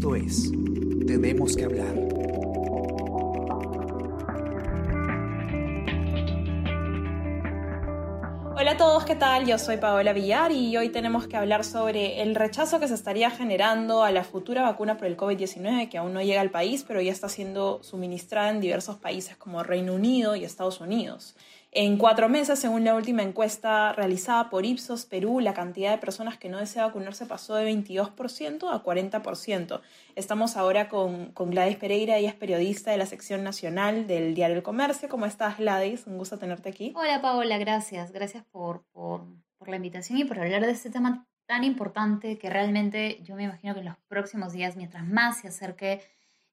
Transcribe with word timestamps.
Esto 0.00 0.14
es 0.14 0.50
Tenemos 1.06 1.54
que 1.54 1.64
hablar. 1.66 1.94
Hola 8.56 8.70
a 8.70 8.76
todos, 8.78 9.04
¿qué 9.04 9.14
tal? 9.14 9.44
Yo 9.44 9.58
soy 9.58 9.76
Paola 9.76 10.14
Villar 10.14 10.52
y 10.52 10.74
hoy 10.78 10.88
tenemos 10.88 11.26
que 11.26 11.36
hablar 11.36 11.64
sobre 11.64 12.22
el 12.22 12.34
rechazo 12.34 12.80
que 12.80 12.88
se 12.88 12.94
estaría 12.94 13.30
generando 13.30 14.02
a 14.02 14.10
la 14.10 14.24
futura 14.24 14.62
vacuna 14.62 14.96
por 14.96 15.06
el 15.06 15.18
COVID-19 15.18 15.90
que 15.90 15.98
aún 15.98 16.14
no 16.14 16.22
llega 16.22 16.40
al 16.40 16.50
país, 16.50 16.82
pero 16.88 17.02
ya 17.02 17.12
está 17.12 17.28
siendo 17.28 17.82
suministrada 17.82 18.48
en 18.48 18.62
diversos 18.62 18.96
países 18.96 19.36
como 19.36 19.62
Reino 19.62 19.92
Unido 19.92 20.34
y 20.34 20.44
Estados 20.44 20.80
Unidos. 20.80 21.36
En 21.72 21.98
cuatro 21.98 22.28
meses, 22.28 22.58
según 22.58 22.84
la 22.84 22.96
última 22.96 23.22
encuesta 23.22 23.92
realizada 23.92 24.50
por 24.50 24.64
Ipsos 24.64 25.06
Perú, 25.06 25.38
la 25.38 25.54
cantidad 25.54 25.92
de 25.92 25.98
personas 25.98 26.36
que 26.36 26.48
no 26.48 26.58
desea 26.58 26.86
vacunarse 26.86 27.26
pasó 27.26 27.54
de 27.54 27.72
22% 27.72 28.72
a 28.72 28.82
40%. 28.82 29.80
Estamos 30.16 30.56
ahora 30.56 30.88
con, 30.88 31.32
Gladys 31.32 31.76
Pereira, 31.76 32.16
ella 32.16 32.30
es 32.30 32.34
periodista 32.34 32.90
de 32.90 32.96
la 32.96 33.06
sección 33.06 33.44
nacional 33.44 34.08
del 34.08 34.34
Diario 34.34 34.56
El 34.56 34.64
Comercio. 34.64 35.08
¿Cómo 35.08 35.26
estás, 35.26 35.58
Gladys? 35.58 36.08
Un 36.08 36.18
gusto 36.18 36.38
tenerte 36.38 36.68
aquí. 36.68 36.92
Hola, 36.96 37.22
Paola, 37.22 37.56
gracias. 37.58 38.10
Gracias 38.10 38.42
por 38.50 38.82
la 39.64 39.76
invitación 39.76 40.18
y 40.18 40.24
por 40.24 40.40
hablar 40.40 40.66
de 40.66 40.72
este 40.72 40.90
tema 40.90 41.28
tan 41.46 41.62
importante 41.62 42.36
que 42.36 42.50
realmente 42.50 43.20
yo 43.22 43.36
me 43.36 43.44
imagino 43.44 43.74
que 43.74 43.80
en 43.80 43.86
los 43.86 43.96
próximos 44.08 44.52
días, 44.52 44.76
mientras 44.76 45.06
más 45.06 45.40
se 45.40 45.48
acerque 45.48 46.00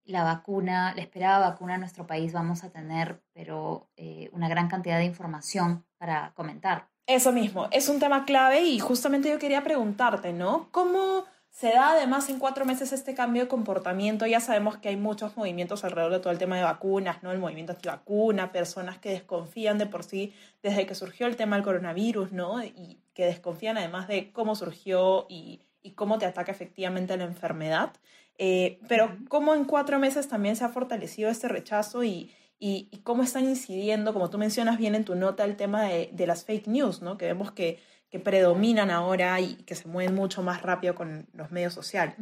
la 0.07 0.23
vacuna, 0.23 0.93
la 0.95 1.01
esperada 1.01 1.49
vacuna 1.49 1.75
en 1.75 1.81
nuestro 1.81 2.07
país, 2.07 2.33
vamos 2.33 2.63
a 2.63 2.69
tener, 2.69 3.21
pero 3.33 3.89
eh, 3.97 4.29
una 4.31 4.49
gran 4.49 4.67
cantidad 4.67 4.97
de 4.97 5.05
información 5.05 5.85
para 5.97 6.31
comentar. 6.33 6.87
Eso 7.05 7.31
mismo, 7.31 7.67
es 7.71 7.87
un 7.87 7.99
tema 7.99 8.25
clave 8.25 8.63
y 8.63 8.79
justamente 8.79 9.29
yo 9.29 9.39
quería 9.39 9.63
preguntarte, 9.63 10.33
¿no? 10.33 10.67
¿Cómo 10.71 11.25
se 11.49 11.69
da 11.69 11.91
además 11.91 12.29
en 12.29 12.37
cuatro 12.37 12.65
meses 12.65 12.91
este 12.91 13.15
cambio 13.15 13.43
de 13.43 13.47
comportamiento? 13.47 14.25
Ya 14.25 14.39
sabemos 14.39 14.77
que 14.77 14.89
hay 14.89 14.97
muchos 14.97 15.37
movimientos 15.37 15.83
alrededor 15.83 16.11
de 16.11 16.19
todo 16.19 16.31
el 16.31 16.37
tema 16.37 16.57
de 16.57 16.63
vacunas, 16.63 17.23
¿no? 17.23 17.31
El 17.31 17.39
movimiento 17.39 17.71
antivacuna, 17.73 18.51
personas 18.51 18.97
que 18.97 19.11
desconfían 19.11 19.77
de 19.77 19.85
por 19.85 20.03
sí 20.03 20.33
desde 20.61 20.85
que 20.85 20.95
surgió 20.95 21.27
el 21.27 21.37
tema 21.37 21.55
del 21.55 21.63
coronavirus, 21.63 22.33
¿no? 22.33 22.63
Y 22.63 22.99
que 23.13 23.25
desconfían 23.25 23.77
además 23.77 24.07
de 24.07 24.31
cómo 24.33 24.55
surgió 24.55 25.27
y, 25.29 25.61
y 25.81 25.91
cómo 25.91 26.17
te 26.17 26.25
ataca 26.25 26.51
efectivamente 26.51 27.15
la 27.15 27.23
enfermedad. 27.23 27.91
Eh, 28.37 28.79
pero 28.87 29.17
cómo 29.29 29.55
en 29.55 29.65
cuatro 29.65 29.99
meses 29.99 30.27
también 30.27 30.55
se 30.55 30.63
ha 30.63 30.69
fortalecido 30.69 31.29
este 31.29 31.47
rechazo 31.47 32.03
y, 32.03 32.31
y, 32.59 32.85
cómo 33.03 33.23
están 33.23 33.45
incidiendo, 33.45 34.13
como 34.13 34.29
tú 34.29 34.37
mencionas 34.37 34.77
bien 34.77 34.95
en 34.95 35.05
tu 35.05 35.15
nota, 35.15 35.43
el 35.43 35.55
tema 35.55 35.83
de, 35.83 36.09
de 36.13 36.27
las 36.27 36.45
fake 36.45 36.67
news, 36.67 37.01
¿no? 37.01 37.17
que 37.17 37.25
vemos 37.25 37.51
que, 37.51 37.79
que, 38.09 38.19
predominan 38.19 38.91
ahora 38.91 39.39
y 39.39 39.55
que 39.63 39.75
se 39.75 39.87
mueven 39.87 40.13
mucho 40.13 40.43
más 40.43 40.61
rápido 40.61 40.93
con 40.93 41.27
los 41.33 41.51
medios 41.51 41.73
sociales. 41.73 42.15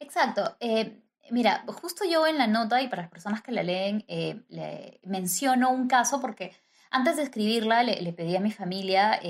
Exacto. 0.00 0.56
Eh, 0.60 1.02
mira, 1.30 1.64
justo 1.66 2.04
yo 2.10 2.26
en 2.26 2.38
la 2.38 2.46
nota 2.46 2.80
y 2.80 2.88
para 2.88 3.02
las 3.02 3.10
personas 3.10 3.42
que 3.42 3.52
la 3.52 3.62
leen, 3.62 4.04
eh, 4.08 4.40
le 4.48 5.00
menciono 5.04 5.70
un 5.70 5.86
caso 5.86 6.20
porque 6.20 6.52
antes 6.90 7.16
de 7.16 7.24
escribirla 7.24 7.82
le, 7.82 8.00
le 8.00 8.12
pedí 8.14 8.36
a 8.36 8.40
mi 8.40 8.52
familia 8.52 9.20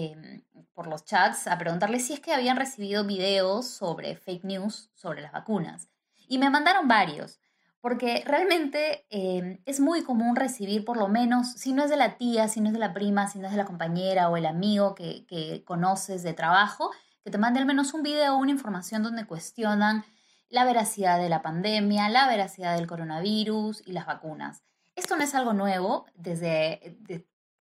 por 0.72 0.86
los 0.86 1.04
chats 1.04 1.48
a 1.48 1.58
preguntarle 1.58 1.98
si 1.98 2.12
es 2.12 2.20
que 2.20 2.32
habían 2.32 2.56
recibido 2.56 3.04
videos 3.04 3.66
sobre 3.66 4.14
fake 4.14 4.44
news 4.44 4.90
sobre 4.94 5.20
las 5.20 5.32
vacunas. 5.32 5.88
Y 6.28 6.38
me 6.38 6.50
mandaron 6.50 6.86
varios, 6.86 7.40
porque 7.80 8.22
realmente 8.26 9.06
eh, 9.10 9.60
es 9.64 9.80
muy 9.80 10.02
común 10.02 10.36
recibir 10.36 10.84
por 10.84 10.96
lo 10.96 11.08
menos, 11.08 11.52
si 11.52 11.72
no 11.72 11.84
es 11.84 11.90
de 11.90 11.96
la 11.96 12.16
tía, 12.16 12.48
si 12.48 12.60
no 12.60 12.68
es 12.68 12.72
de 12.74 12.78
la 12.78 12.92
prima, 12.92 13.28
si 13.28 13.38
no 13.38 13.46
es 13.46 13.52
de 13.52 13.58
la 13.58 13.64
compañera 13.64 14.28
o 14.28 14.36
el 14.36 14.46
amigo 14.46 14.94
que, 14.94 15.26
que 15.26 15.64
conoces 15.64 16.22
de 16.22 16.34
trabajo, 16.34 16.90
que 17.24 17.30
te 17.30 17.38
mande 17.38 17.60
al 17.60 17.66
menos 17.66 17.94
un 17.94 18.02
video 18.02 18.34
o 18.34 18.38
una 18.38 18.50
información 18.50 19.02
donde 19.02 19.26
cuestionan 19.26 20.04
la 20.48 20.64
veracidad 20.64 21.18
de 21.18 21.28
la 21.28 21.42
pandemia, 21.42 22.08
la 22.08 22.26
veracidad 22.26 22.76
del 22.76 22.86
coronavirus 22.86 23.82
y 23.86 23.92
las 23.92 24.06
vacunas. 24.06 24.62
Esto 24.96 25.16
no 25.16 25.22
es 25.22 25.34
algo 25.34 25.52
nuevo, 25.52 26.06
desde 26.14 26.98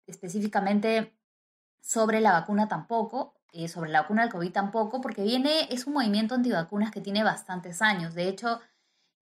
específicamente 0.06 1.16
sobre 1.81 2.21
la 2.21 2.33
vacuna 2.33 2.69
tampoco, 2.69 3.35
eh, 3.53 3.69
sobre 3.69 3.91
la 3.91 4.03
vacuna 4.03 4.23
del 4.23 4.33
COVID 4.33 4.53
tampoco, 4.53 5.01
porque 5.01 5.23
viene, 5.23 5.69
es 5.71 5.87
un 5.87 5.95
movimiento 5.95 6.34
antivacunas 6.34 6.91
que 6.91 7.01
tiene 7.01 7.25
bastantes 7.25 7.83
años. 7.83 8.15
De 8.15 8.29
hecho, 8.29 8.61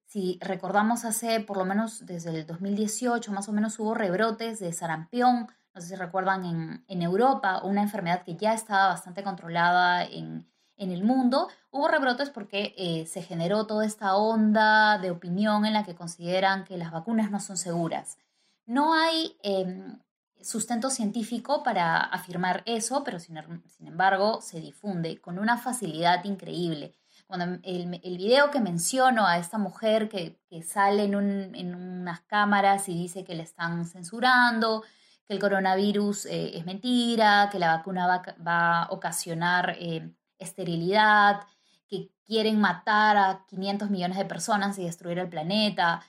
si 0.07 0.39
recordamos 0.41 1.05
hace 1.05 1.41
por 1.41 1.57
lo 1.57 1.65
menos 1.65 2.07
desde 2.07 2.31
el 2.31 2.47
2018, 2.47 3.33
más 3.33 3.49
o 3.49 3.53
menos 3.53 3.79
hubo 3.79 3.95
rebrotes 3.95 4.61
de 4.61 4.73
sarampión, 4.73 5.49
no 5.75 5.81
sé 5.81 5.89
si 5.89 5.95
recuerdan, 5.97 6.45
en, 6.45 6.85
en 6.87 7.03
Europa, 7.03 7.61
una 7.65 7.83
enfermedad 7.83 8.23
que 8.23 8.37
ya 8.37 8.55
estaba 8.55 8.89
bastante 8.89 9.25
controlada 9.25 10.05
en, 10.05 10.47
en 10.77 10.91
el 10.91 11.05
mundo, 11.05 11.49
hubo 11.71 11.89
rebrotes 11.89 12.31
porque 12.31 12.75
eh, 12.77 13.06
se 13.06 13.23
generó 13.23 13.67
toda 13.67 13.85
esta 13.85 14.17
onda 14.17 14.99
de 14.99 15.11
opinión 15.11 15.65
en 15.67 15.73
la 15.73 15.85
que 15.85 15.95
consideran 15.95 16.65
que 16.65 16.79
las 16.79 16.93
vacunas 16.93 17.31
no 17.31 17.41
son 17.41 17.56
seguras. 17.56 18.19
No 18.67 18.95
hay 18.95 19.37
em, 19.43 19.99
sustento 20.43 20.91
científico 20.91 21.62
para 21.62 21.99
afirmar 21.99 22.62
eso, 22.67 23.03
pero 23.05 23.19
sin, 23.19 23.39
embargo 23.81 24.41
se 24.41 24.61
difunde 24.61 25.21
con 25.21 25.39
una 25.39 25.59
facilidad 25.59 26.25
increíble. 26.25 26.95
Cuando 27.27 27.59
el, 27.62 28.00
el 28.03 28.19
video 28.19 28.50
que 28.50 28.61
menciono 28.61 29.27
a 29.27 29.39
esta 29.39 29.59
mujer 29.59 30.09
que, 30.09 30.39
sale 30.62 31.05
en, 31.05 31.75
unas 31.75 32.21
cámaras 32.23 32.89
y 32.89 32.94
dice 32.94 33.25
que 33.25 33.34
le 33.34 33.43
están 33.43 33.87
censurando, 33.87 34.84
que 35.27 35.34
el 35.34 35.41
coronavirus 35.41 36.27
eh, 36.27 36.59
es 36.59 36.67
mentira, 36.67 37.49
que 37.50 37.59
la 37.59 37.77
vacuna 37.77 38.06
va, 38.47 38.83
a 38.83 38.89
ocasionar 38.91 39.77
eh, 39.81 40.12
esterilidad, 40.39 41.41
que 41.89 42.11
quieren 42.27 42.61
matar 42.61 43.17
a 43.17 43.47
500 43.49 43.91
millones 43.91 44.19
de 44.19 44.25
personas 44.27 44.78
y 44.78 44.84
destruir 44.84 45.19
el 45.19 45.28
planeta, 45.28 46.03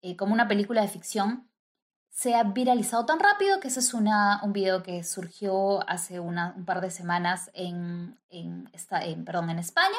eh, 0.00 0.16
como 0.16 0.32
una 0.32 0.48
película 0.48 0.82
de 0.82 0.88
ficción, 0.88 1.48
se 2.12 2.34
ha 2.34 2.44
viralizado 2.44 3.06
tan 3.06 3.18
rápido 3.18 3.58
que 3.58 3.68
ese 3.68 3.80
es 3.80 3.94
una, 3.94 4.40
un 4.42 4.52
video 4.52 4.82
que 4.82 5.02
surgió 5.02 5.88
hace 5.88 6.20
una, 6.20 6.52
un 6.56 6.66
par 6.66 6.82
de 6.82 6.90
semanas 6.90 7.50
en, 7.54 8.20
en, 8.28 8.70
en, 8.90 9.24
perdón, 9.24 9.48
en 9.48 9.58
España, 9.58 9.96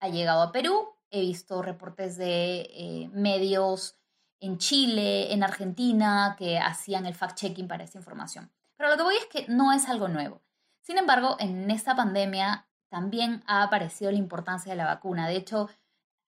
ha 0.00 0.08
llegado 0.08 0.42
a 0.42 0.50
Perú, 0.50 0.88
he 1.10 1.20
visto 1.20 1.62
reportes 1.62 2.16
de 2.16 2.62
eh, 2.62 3.10
medios 3.12 3.96
en 4.40 4.58
Chile, 4.58 5.32
en 5.32 5.44
Argentina, 5.44 6.34
que 6.36 6.58
hacían 6.58 7.06
el 7.06 7.14
fact-checking 7.14 7.68
para 7.68 7.84
esta 7.84 7.98
información. 7.98 8.50
Pero 8.76 8.90
lo 8.90 8.96
que 8.96 9.04
voy 9.04 9.14
es 9.14 9.26
que 9.26 9.46
no 9.48 9.72
es 9.72 9.88
algo 9.88 10.08
nuevo. 10.08 10.42
Sin 10.80 10.98
embargo, 10.98 11.36
en 11.38 11.70
esta 11.70 11.94
pandemia 11.94 12.66
también 12.88 13.44
ha 13.46 13.62
aparecido 13.62 14.10
la 14.10 14.18
importancia 14.18 14.72
de 14.72 14.76
la 14.76 14.86
vacuna. 14.86 15.28
De 15.28 15.36
hecho, 15.36 15.70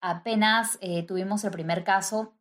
apenas 0.00 0.78
eh, 0.80 1.04
tuvimos 1.04 1.42
el 1.42 1.50
primer 1.50 1.82
caso 1.82 2.34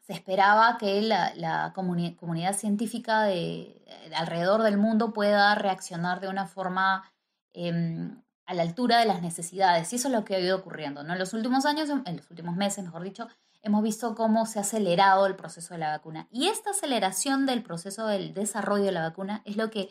se 0.00 0.12
esperaba 0.12 0.78
que 0.78 1.02
la, 1.02 1.72
comunidad 1.74 2.56
científica 2.56 3.22
de, 3.22 3.84
alrededor 4.14 4.62
del 4.62 4.76
mundo 4.76 5.12
pueda 5.12 5.54
reaccionar 5.54 6.20
de 6.20 6.28
una 6.28 6.46
forma 6.46 7.10
em, 7.52 8.22
a 8.46 8.54
la 8.54 8.62
altura 8.62 8.98
de 8.98 9.06
las 9.06 9.22
necesidades. 9.22 9.92
Y 9.92 9.96
eso 9.96 10.08
es 10.08 10.14
lo 10.14 10.24
que 10.24 10.34
ha 10.34 10.40
ido 10.40 10.56
ocurriendo. 10.56 11.02
¿no? 11.02 11.12
En 11.12 11.18
los 11.18 11.32
últimos 11.34 11.66
años, 11.66 11.88
en 11.88 12.16
los 12.16 12.30
últimos 12.30 12.56
meses, 12.56 12.84
mejor 12.84 13.02
dicho, 13.02 13.28
hemos 13.62 13.82
visto 13.82 14.14
cómo 14.14 14.46
se 14.46 14.58
ha 14.58 14.62
acelerado 14.62 15.26
el 15.26 15.36
proceso 15.36 15.74
de 15.74 15.80
la 15.80 15.90
vacuna. 15.90 16.26
Y 16.30 16.48
esta 16.48 16.70
aceleración 16.70 17.46
del 17.46 17.62
proceso 17.62 18.06
del 18.06 18.34
desarrollo 18.34 18.84
de 18.84 18.92
la 18.92 19.02
vacuna 19.02 19.42
es 19.44 19.56
lo 19.56 19.70
que 19.70 19.90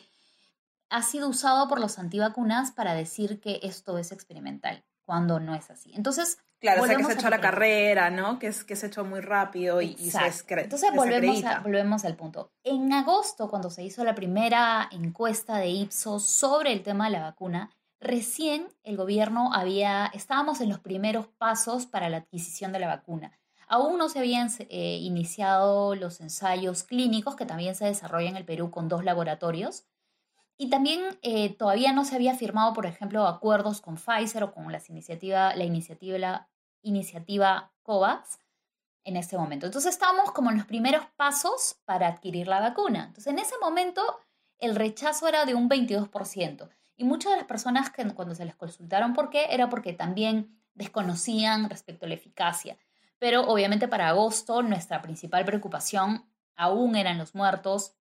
ha 0.90 1.04
sido 1.04 1.30
usado 1.30 1.68
por 1.68 1.80
los 1.80 2.00
antivacunas 2.00 2.72
para 2.72 2.94
decir 2.94 3.40
que 3.40 3.60
esto 3.64 3.98
es 3.98 4.12
experimental, 4.12 4.84
cuando 5.06 5.40
no 5.40 5.54
es 5.54 5.70
así. 5.70 5.92
Entonces, 5.94 6.40
Claro, 6.60 6.84
o 6.84 6.86
sea 6.86 6.98
que 6.98 7.04
se 7.06 7.14
echó 7.14 7.30
la 7.30 7.40
carrera, 7.40 8.10
¿no? 8.10 8.38
Que, 8.38 8.48
es, 8.48 8.66
que 8.66 8.76
se 8.76 8.88
echó 8.88 9.06
muy 9.06 9.22
rápido 9.22 9.82
y, 9.82 9.96
se 9.96 10.20
Entonces 10.50 10.92
volvemos, 10.94 11.42
volvemos 11.64 12.04
al 12.04 12.16
punto. 12.16 12.52
En 12.64 12.92
agosto, 12.92 13.50
cuando 13.50 13.70
se 13.70 13.84
hizo 13.84 14.04
la 14.04 14.14
primera 14.14 14.90
encuesta 14.92 15.58
de 15.58 15.70
Ipsos 15.70 16.26
sobre 16.26 16.74
el 16.74 16.84
tema 16.84 17.06
de 17.06 17.12
la 17.12 17.22
vacuna, 17.22 17.72
recién 18.02 18.68
el 18.84 18.98
gobierno 18.98 19.54
había, 19.54 20.12
estábamos 20.14 20.60
en 20.60 20.70
los 20.70 20.80
primeros 20.80 21.28
pasos 21.28 21.86
para 21.86 22.10
la 22.10 22.18
adquisición 22.18 22.74
de 22.74 22.80
la 22.80 22.88
vacuna. 22.88 23.32
Aún 23.68 23.98
no 23.98 24.10
se 24.10 24.20
habían 24.20 24.50
eh, 24.70 24.98
iniciado 25.02 25.96
los 25.96 26.20
ensayos 26.20 26.84
clínicos 26.84 27.36
que 27.36 27.46
también 27.46 27.76
se 27.76 27.86
desarrollan 27.86 28.32
en 28.32 28.38
el 28.38 28.46
Perú 28.46 28.70
con 28.72 28.90
dos 28.90 29.06
laboratorios. 29.06 29.86
Y 30.58 30.70
también 30.70 31.02
eh, 31.22 31.56
todavía 31.56 31.94
no 31.94 32.04
se 32.04 32.16
había 32.16 32.36
firmado, 32.36 32.74
por 32.74 32.86
ejemplo, 32.86 33.26
acuerdos 33.28 33.80
con 33.80 33.96
Pfizer 33.96 34.44
o 34.44 34.52
con 34.52 34.70
las 34.72 34.90
iniciativa, 34.90 35.56
la 35.56 35.64
iniciativa, 35.64 36.18
la 36.18 36.50
iniciativa 36.82 37.72
COVAX 37.84 38.40
en 39.04 39.18
este 39.18 39.38
momento. 39.38 39.66
Entonces 39.66 39.94
estamos 39.94 40.32
como 40.32 40.52
en 40.52 40.58
los 40.58 40.66
primeros 40.66 41.06
pasos 41.16 41.80
para 41.86 42.08
adquirir 42.08 42.48
la 42.48 42.60
vacuna. 42.60 43.06
Entonces 43.06 43.28
en 43.28 43.40
ese 43.40 43.56
momento 43.62 44.02
el 44.60 44.76
rechazo 44.76 45.28
era 45.28 45.46
de 45.46 45.56
un 45.56 45.70
22%. 45.70 46.70
Y 46.98 47.06
muchas 47.06 47.32
de 47.32 47.38
las 47.38 47.48
personas 47.48 47.90
que 47.90 48.06
cuando 48.14 48.36
se 48.36 48.46
les 48.46 48.56
consultaron 48.56 49.14
por 49.14 49.30
qué, 49.30 49.48
era 49.52 49.70
porque 49.70 49.94
también 49.94 50.60
desconocían 50.74 51.70
respecto 51.70 52.06
a 52.06 52.10
la 52.10 52.16
eficacia. 52.16 52.78
Pero 53.20 53.42
obviamente 53.48 53.88
para 53.88 54.10
agosto 54.10 54.62
nuestra 54.62 55.02
principal 55.02 55.46
preocupación 55.46 56.30
aún 56.56 56.96
eran 56.96 57.18
los 57.18 57.36
muertos, 57.36 57.94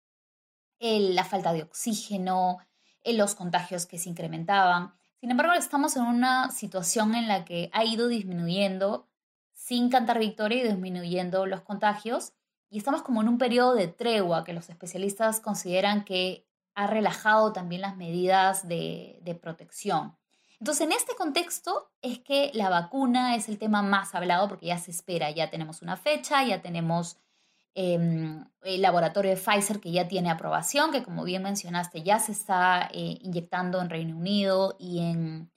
la 0.78 1.24
falta 1.24 1.52
de 1.52 1.62
oxígeno, 1.62 2.58
los 3.04 3.34
contagios 3.34 3.86
que 3.86 3.98
se 3.98 4.08
incrementaban. 4.08 4.94
Sin 5.26 5.32
embargo, 5.32 5.54
estamos 5.54 5.96
en 5.96 6.04
una 6.04 6.52
situación 6.52 7.16
en 7.16 7.26
la 7.26 7.44
que 7.44 7.68
ha 7.72 7.82
ido 7.82 8.06
disminuyendo 8.06 9.08
sin 9.52 9.90
cantar 9.90 10.20
victoria 10.20 10.60
y 10.60 10.68
disminuyendo 10.68 11.46
los 11.46 11.62
contagios. 11.62 12.32
Y 12.70 12.78
estamos 12.78 13.02
como 13.02 13.22
en 13.22 13.28
un 13.28 13.36
periodo 13.36 13.74
de 13.74 13.88
tregua 13.88 14.44
que 14.44 14.52
los 14.52 14.70
especialistas 14.70 15.40
consideran 15.40 16.04
que 16.04 16.46
ha 16.76 16.86
relajado 16.86 17.52
también 17.52 17.80
las 17.80 17.96
medidas 17.96 18.68
de, 18.68 19.18
de 19.22 19.34
protección. 19.34 20.16
Entonces, 20.60 20.86
en 20.86 20.92
este 20.92 21.16
contexto 21.16 21.90
es 22.02 22.20
que 22.20 22.52
la 22.54 22.70
vacuna 22.70 23.34
es 23.34 23.48
el 23.48 23.58
tema 23.58 23.82
más 23.82 24.14
hablado 24.14 24.46
porque 24.46 24.66
ya 24.66 24.78
se 24.78 24.92
espera, 24.92 25.32
ya 25.32 25.50
tenemos 25.50 25.82
una 25.82 25.96
fecha, 25.96 26.44
ya 26.44 26.62
tenemos 26.62 27.16
Em, 27.78 28.42
el 28.62 28.80
laboratorio 28.80 29.30
de 29.32 29.36
Pfizer 29.36 29.80
que 29.80 29.92
ya 29.92 30.08
tiene 30.08 30.30
aprobación, 30.30 30.92
que 30.92 31.02
como 31.02 31.24
bien 31.24 31.42
mencionaste 31.42 32.02
ya 32.02 32.18
se 32.18 32.32
está 32.32 32.88
eh, 32.90 33.18
inyectando 33.20 33.82
en 33.82 33.90
Reino 33.90 34.16
Unido 34.16 34.76
y 34.78 35.00
en, 35.00 35.52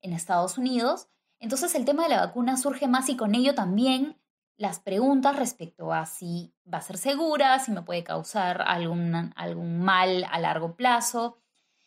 Estados 0.00 0.56
Unidos. 0.56 1.08
Entonces 1.38 1.74
el 1.74 1.84
tema 1.84 2.04
de 2.04 2.08
la 2.08 2.24
vacuna 2.24 2.56
surge 2.56 2.88
más 2.88 3.10
y 3.10 3.16
con 3.18 3.34
ello 3.34 3.54
también 3.54 4.16
las 4.56 4.80
preguntas 4.80 5.36
respecto 5.36 5.92
a 5.92 6.06
si 6.06 6.54
va 6.72 6.78
a 6.78 6.82
ser 6.82 6.96
segura, 6.96 7.58
si 7.58 7.70
me 7.72 7.82
puede 7.82 8.02
causar 8.02 8.62
algún, 8.66 9.34
algún 9.36 9.80
mal 9.80 10.24
a 10.30 10.40
largo 10.40 10.74
plazo. 10.74 11.36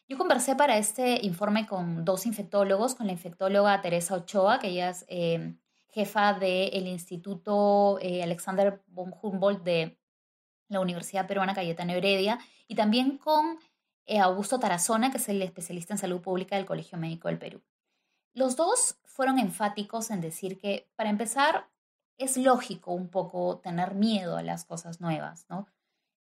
Yo 0.07 0.19
conversé 0.19 0.55
para 0.55 0.77
este 0.77 1.25
informe 1.25 1.65
con 1.65 2.05
dos 2.05 2.27
infectólogos, 2.27 2.93
con 2.93 3.07
la 3.07 3.13
infectóloga 3.13 3.81
Teresa 3.81 4.13
Ochoa, 4.13 4.59
que 4.59 4.67
ella 4.67 4.91
es 4.91 5.05
em, 5.07 5.57
jefa 5.91 6.33
del 6.33 6.87
Instituto 6.87 7.99
eh, 8.01 8.23
Alexander 8.23 8.81
von 8.87 9.13
Humboldt 9.21 9.63
de 9.63 9.97
la 10.69 10.79
Universidad 10.79 11.27
Peruana 11.27 11.53
Cayetano 11.53 11.93
Heredia, 11.93 12.39
y 12.67 12.75
también 12.75 13.17
con 13.17 13.59
eh, 14.05 14.19
Augusto 14.19 14.59
Tarazona, 14.59 15.11
que 15.11 15.17
es 15.17 15.29
el 15.29 15.41
especialista 15.41 15.93
en 15.93 15.97
salud 15.97 16.21
pública 16.21 16.55
del 16.55 16.65
Colegio 16.65 16.97
Médico 16.97 17.27
del 17.27 17.37
Perú. 17.37 17.61
Los 18.33 18.55
dos 18.55 18.97
fueron 19.03 19.39
enfáticos 19.39 20.09
en 20.09 20.21
decir 20.21 20.57
que, 20.57 20.89
para 20.95 21.09
empezar, 21.09 21.69
es 22.17 22.37
lógico 22.37 22.93
un 22.93 23.09
poco 23.09 23.59
tener 23.59 23.93
miedo 23.95 24.37
a 24.37 24.43
las 24.43 24.63
cosas 24.63 25.01
nuevas, 25.01 25.45
¿no? 25.49 25.67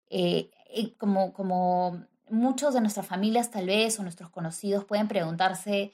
Eh, 0.08 0.50
como, 0.96 1.34
como 1.34 2.06
muchos 2.30 2.72
de 2.72 2.80
nuestras 2.80 3.06
familias 3.06 3.50
tal 3.50 3.66
vez 3.66 3.98
o 3.98 4.02
nuestros 4.02 4.30
conocidos 4.30 4.84
pueden 4.84 5.08
preguntarse 5.08 5.92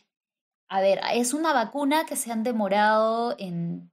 a 0.68 0.80
ver, 0.80 1.00
es 1.12 1.34
una 1.34 1.52
vacuna 1.52 2.06
que 2.06 2.16
se 2.16 2.32
han 2.32 2.42
demorado 2.42 3.34
en 3.38 3.90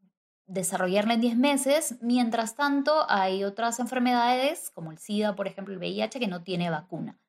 desarrollarla 0.48 1.14
en 1.14 1.22
10 1.22 1.38
meses, 1.38 1.96
mientras 2.02 2.56
tanto 2.56 3.10
hay 3.10 3.44
otras 3.44 3.80
enfermedades 3.80 4.70
como 4.72 4.92
el 4.92 4.98
SIDA, 4.98 5.36
por 5.36 5.48
ejemplo, 5.48 5.74
el 5.74 5.80
VIH, 5.80 6.20
que 6.20 6.28
no 6.28 6.44
tiene 6.44 6.70
vacuna. 6.70 7.20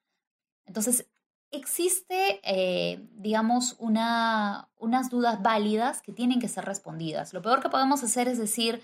Entonces, 0.66 1.08
existe, 1.52 2.40
eh, 2.42 3.06
digamos, 3.12 3.76
una, 3.78 4.70
unas 4.76 5.10
dudas 5.10 5.40
válidas 5.42 6.02
que 6.02 6.12
tienen 6.12 6.40
que 6.40 6.48
ser 6.48 6.64
respondidas. 6.64 7.32
Lo 7.32 7.42
peor 7.42 7.62
que 7.62 7.68
podemos 7.68 8.02
hacer 8.02 8.26
es 8.26 8.38
decir, 8.38 8.82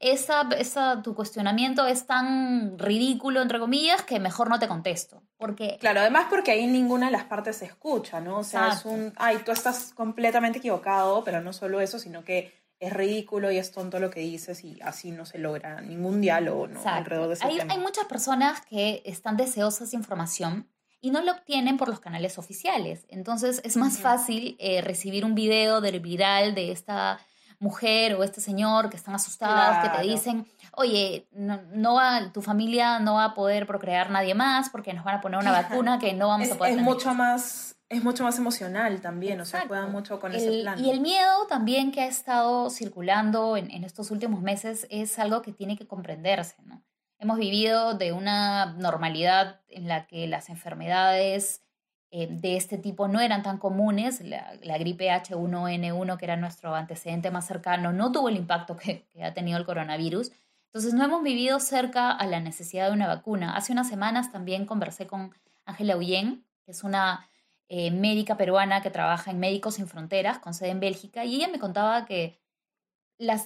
esa, 0.00 0.48
esa, 0.58 1.02
tu 1.02 1.14
cuestionamiento 1.14 1.86
es 1.86 2.06
tan 2.06 2.78
ridículo, 2.78 3.42
entre 3.42 3.58
comillas, 3.58 4.02
que 4.02 4.20
mejor 4.20 4.48
no 4.48 4.58
te 4.58 4.68
contesto. 4.68 5.22
Porque... 5.36 5.76
Claro, 5.80 6.00
además 6.00 6.26
porque 6.30 6.52
ahí 6.52 6.66
ninguna 6.66 7.06
de 7.06 7.12
las 7.12 7.24
partes 7.24 7.56
se 7.56 7.66
escucha, 7.66 8.20
¿no? 8.20 8.38
O 8.38 8.44
sea, 8.44 8.68
es 8.68 8.84
un, 8.84 9.12
ay, 9.16 9.38
tú 9.44 9.52
estás 9.52 9.92
completamente 9.94 10.58
equivocado, 10.58 11.24
pero 11.24 11.40
no 11.40 11.52
solo 11.52 11.80
eso, 11.80 11.98
sino 11.98 12.24
que 12.24 12.52
es 12.78 12.92
ridículo 12.92 13.50
y 13.50 13.58
es 13.58 13.72
tonto 13.72 13.98
lo 13.98 14.10
que 14.10 14.20
dices 14.20 14.62
y 14.62 14.78
así 14.82 15.10
no 15.10 15.24
se 15.24 15.38
logra 15.38 15.80
ningún 15.80 16.20
diálogo 16.20 16.68
¿no? 16.68 16.80
alrededor 16.84 17.28
de 17.28 17.34
ese 17.34 17.46
hay, 17.46 17.56
tema. 17.58 17.74
Hay 17.74 17.80
muchas 17.80 18.04
personas 18.04 18.60
que 18.66 19.02
están 19.06 19.36
deseosas 19.36 19.90
de 19.90 19.96
información 19.96 20.68
y 21.00 21.10
no 21.10 21.22
lo 21.22 21.32
obtienen 21.32 21.78
por 21.78 21.88
los 21.88 22.00
canales 22.00 22.38
oficiales. 22.38 23.06
Entonces 23.08 23.60
es 23.64 23.76
más 23.76 23.98
fácil 23.98 24.56
eh, 24.58 24.82
recibir 24.82 25.24
un 25.24 25.34
video 25.34 25.80
del 25.80 26.00
viral 26.00 26.54
de 26.54 26.72
esta 26.72 27.18
mujer 27.58 28.14
o 28.14 28.22
este 28.22 28.40
señor 28.40 28.90
que 28.90 28.96
están 28.96 29.14
asustados, 29.14 29.78
que 29.82 29.98
te 29.98 30.02
dicen, 30.06 30.46
oye, 30.72 31.26
no, 31.32 31.94
va, 31.94 32.32
tu 32.32 32.42
familia 32.42 32.98
no 32.98 33.14
va 33.14 33.24
a 33.24 33.34
poder 33.34 33.66
procrear 33.66 34.10
nadie 34.10 34.34
más 34.34 34.70
porque 34.70 34.92
nos 34.92 35.04
van 35.04 35.16
a 35.16 35.20
poner 35.20 35.40
una 35.40 35.52
vacuna 35.52 35.98
que 35.98 36.12
no 36.12 36.28
vamos 36.28 36.50
a 36.50 36.56
poder 36.56 36.78
es 36.78 36.82
mucho 36.82 37.14
más 37.14 37.72
es 37.88 38.02
mucho 38.02 38.24
más 38.24 38.36
emocional 38.38 39.00
también, 39.00 39.40
o 39.40 39.44
sea, 39.44 39.64
juegan 39.68 39.92
mucho 39.92 40.18
con 40.18 40.34
ese 40.34 40.62
plan. 40.62 40.84
Y 40.84 40.90
el 40.90 41.00
miedo 41.00 41.46
también 41.48 41.92
que 41.92 42.00
ha 42.00 42.06
estado 42.06 42.68
circulando 42.68 43.56
en, 43.56 43.70
en, 43.70 43.84
estos 43.84 44.10
últimos 44.10 44.42
meses 44.42 44.88
es 44.90 45.20
algo 45.20 45.40
que 45.40 45.52
tiene 45.52 45.76
que 45.76 45.86
comprenderse, 45.86 46.56
¿no? 46.64 46.82
Hemos 47.18 47.38
vivido 47.38 47.94
de 47.94 48.12
una 48.12 48.74
normalidad 48.74 49.60
en 49.68 49.86
la 49.86 50.06
que 50.06 50.26
las 50.26 50.48
enfermedades 50.48 51.62
eh, 52.10 52.28
de 52.30 52.56
este 52.56 52.78
tipo 52.78 53.08
no 53.08 53.20
eran 53.20 53.42
tan 53.42 53.58
comunes. 53.58 54.20
La, 54.20 54.78
gripe 54.78 55.08
H1N1, 55.10 56.16
que 56.16 56.24
era 56.24 56.36
nuestro 56.36 56.74
antecedente 56.74 57.30
más 57.30 57.46
cercano, 57.46 57.92
no 57.92 58.12
tuvo 58.12 58.28
el 58.28 58.36
impacto 58.36 58.76
que, 58.76 59.06
ha 59.22 59.34
tenido 59.34 59.58
el 59.58 59.64
coronavirus. 59.64 60.32
Entonces 60.66 60.94
no 60.94 61.04
hemos 61.04 61.22
vivido 61.22 61.58
cerca 61.58 62.10
a 62.10 62.26
la 62.26 62.40
necesidad 62.40 62.88
de 62.88 62.92
una 62.92 63.06
vacuna. 63.06 63.56
Hace 63.56 63.72
unas 63.72 63.88
semanas 63.88 64.30
también 64.30 64.66
conversé 64.66 65.06
con 65.06 65.34
Ángela 65.64 65.96
Uyen, 65.96 66.44
que 66.64 66.72
es 66.72 66.84
una 66.84 67.28
eh, 67.68 67.90
médica 67.90 68.36
peruana 68.36 68.82
que 68.82 68.90
trabaja 68.90 69.30
en 69.30 69.40
Médicos 69.40 69.74
Sin 69.74 69.88
Fronteras, 69.88 70.38
con 70.38 70.54
sede 70.54 70.70
en 70.70 70.80
Bélgica, 70.80 71.24
y 71.24 71.36
ella 71.36 71.48
me 71.48 71.58
contaba 71.58 72.04
que 72.04 72.38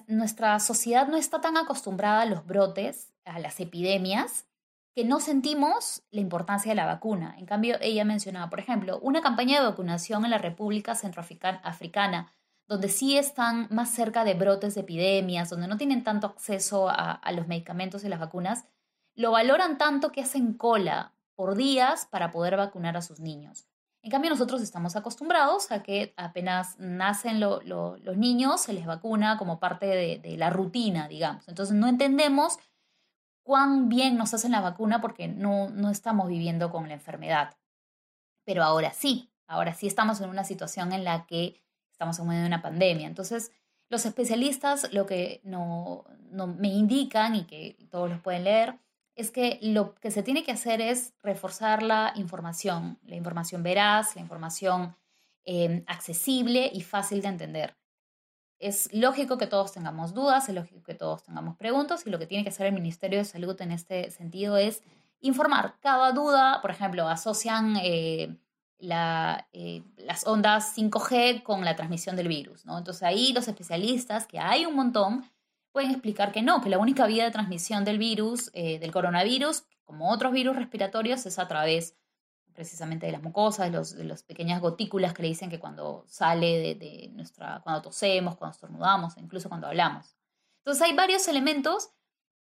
nuestra 0.09 0.59
sociedad 0.59 1.07
no 1.07 1.17
está 1.17 1.41
tan 1.41 1.57
acostumbrada 1.57 2.23
a 2.23 2.27
los 2.27 2.45
brotes, 2.45 3.12
a 3.25 3.39
las 3.39 3.61
epidemias, 3.61 4.47
que 4.94 5.04
no 5.04 5.20
sentimos 5.20 6.02
la 6.10 6.20
importancia 6.20 6.70
de 6.70 6.76
la 6.76 6.87
vacuna. 6.87 7.34
En 7.38 7.46
cambio, 7.46 7.76
ella 7.81 8.04
mencionaba, 8.04 8.50
por 8.50 8.60
ejemplo, 8.60 8.98
una 9.00 9.20
campaña 9.20 9.60
de 9.60 9.66
vacunación 9.66 10.25
en 10.25 10.32
la 10.32 10.38
República 10.38 10.94
Centroafricana, 10.94 12.32
donde 12.66 12.88
sí 12.88 13.16
están 13.16 13.69
más 13.70 13.90
cerca 13.90 14.25
de 14.25 14.34
brotes 14.34 14.75
de 14.75 14.82
epidemias, 14.82 15.50
donde 15.50 15.69
no 15.69 15.76
tienen 15.76 16.04
tanto 16.04 16.28
acceso 16.28 16.88
a, 16.88 17.20
los 17.32 17.46
medicamentos 17.46 18.04
y 18.04 18.08
las 18.08 18.20
vacunas, 18.20 18.64
lo 19.14 19.32
valoran 19.32 19.78
tanto 19.78 20.12
que 20.12 20.22
hacen 20.22 20.54
cola 20.54 21.14
por 21.34 21.56
días 21.56 22.06
para 22.06 22.31
poder 22.31 22.56
vacunar 22.56 22.96
a 22.96 23.02
sus 23.02 23.20
niños. 23.20 23.66
En 24.02 24.10
cambio, 24.10 24.31
nosotros 24.31 24.62
estamos 24.62 24.96
acostumbrados 24.96 25.72
a 25.72 25.82
que 25.82 26.14
apenas 26.16 26.78
nacen 26.78 27.38
los 27.38 28.16
niños, 28.16 28.62
se 28.62 28.72
les 28.72 28.87
vacuna 28.87 29.37
como 29.37 29.60
parte 29.60 29.87
de, 29.87 30.19
de 30.19 30.37
la 30.37 30.50
rutina, 30.50 31.06
digamos. 31.06 31.48
Entonces, 31.48 31.75
no 31.75 31.87
entendemos 31.87 32.58
cuán 33.50 33.88
bien 33.88 34.17
nos 34.17 34.32
hacen 34.32 34.52
la 34.52 34.61
vacuna 34.61 35.00
porque 35.00 35.26
no, 35.26 35.71
no 35.71 35.90
estamos 35.90 36.28
viviendo 36.28 36.71
con 36.71 36.87
la 36.87 36.95
enfermedad. 36.95 37.57
Pero 38.45 38.62
ahora 38.62 38.92
sí, 38.92 39.28
ahora 39.49 39.75
sí 39.75 39.88
estamos 39.88 40.21
en 40.21 40.30
una 40.30 40.45
situación 40.45 40.92
en 40.92 41.02
la 41.02 41.26
que 41.26 41.61
estamos 41.90 42.16
en 42.21 42.28
medio 42.28 42.42
de 42.42 42.47
una 42.47 42.62
pandemia. 42.62 43.09
Entonces, 43.09 43.50
los 43.88 44.07
especialistas 44.07 44.92
lo 44.92 45.04
que 45.04 45.40
no, 45.42 46.04
no 46.30 46.47
me 46.47 46.69
indican 46.69 47.35
y 47.35 47.42
que 47.42 47.76
todos 47.90 48.09
los 48.09 48.21
pueden 48.21 48.45
leer 48.45 48.78
es 49.16 49.33
que 49.33 49.59
lo 49.62 49.97
que 49.97 50.12
se 50.12 50.23
tiene 50.23 50.45
que 50.45 50.52
hacer 50.52 50.80
es 50.80 51.14
reforzar 51.21 51.83
la 51.83 52.12
información, 52.14 53.00
la 53.02 53.16
información 53.16 53.64
veraz, 53.64 54.14
la 54.14 54.21
información 54.21 54.95
eh, 55.45 55.83
accesible 55.88 56.71
y 56.73 56.83
fácil 56.83 57.21
de 57.21 57.26
entender 57.26 57.79
es 58.61 58.93
lógico 58.93 59.38
que 59.38 59.47
todos 59.47 59.73
tengamos 59.73 60.14
dudas, 60.14 60.49
es 60.49 60.55
lógico 60.55 60.83
que 60.83 60.95
todos 60.95 61.25
tengamos 61.25 61.57
preguntas 61.57 62.07
y 62.07 62.11
lo 62.11 62.19
que 62.19 62.26
tiene 62.26 62.45
que 62.45 62.50
hacer 62.50 62.67
el 62.67 62.75
Ministerio 62.75 63.19
de 63.19 63.25
Salud 63.25 63.61
en 63.61 63.73
este 63.73 64.11
sentido 64.11 64.57
es 64.59 64.83
informar 65.21 65.75
cada 65.81 66.12
duda, 66.12 66.61
por 66.61 66.71
ejemplo, 66.71 67.09
asocian 67.09 67.76
eh, 67.83 68.37
eh, 68.79 69.83
las 69.97 70.26
ondas 70.26 70.76
5G 70.76 71.43
con 71.43 71.64
la 71.64 71.75
transmisión 71.75 72.17
del 72.17 72.29
virus, 72.29 72.64
¿no? 72.67 72.79
Entonces 72.79 73.02
ahí 73.02 73.33
los 73.33 73.49
especialistas, 73.49 74.26
que 74.26 74.38
hay 74.38 74.67
un 74.67 74.76
montón, 74.76 75.25
pueden 75.73 75.90
explicar 75.90 76.31
que 76.31 76.43
no, 76.43 76.61
que 76.61 76.69
la 76.69 76.79
única 76.79 77.07
vía 77.07 77.25
de 77.25 77.31
transmisión 77.31 77.85
del 77.85 77.99
virus, 77.99 78.50
eh, 78.52 78.79
del 78.79 78.93
coronavirus, 78.93 79.64
como 79.85 80.11
otros 80.11 80.33
virus 80.33 80.57
respiratorios, 80.57 81.25
es 81.26 81.38
a 81.38 81.49
través 81.49 81.95
precisamente 82.54 83.07
de 83.07 83.12
las 83.12 83.23
mucosas, 83.23 83.66
de, 83.66 83.76
los, 83.76 83.97
de 83.97 84.04
las 84.04 84.23
pequeñas 84.23 84.61
gotículas 84.61 85.14
que 85.14 85.23
le 85.23 85.28
dicen 85.28 85.50
que 85.50 85.59
cuando 85.59 86.04
sale 86.09 86.75
de, 86.75 87.11
nuestra, 87.12 87.61
cuando 87.62 87.83
tosemos, 87.83 88.37
cuando 88.37 88.54
estornudamos, 88.54 89.16
incluso 89.16 89.49
cuando 89.49 89.66
hablamos. 89.66 90.16
Entonces 90.59 90.83
hay 90.83 90.95
varios 90.95 91.26
elementos 91.28 91.90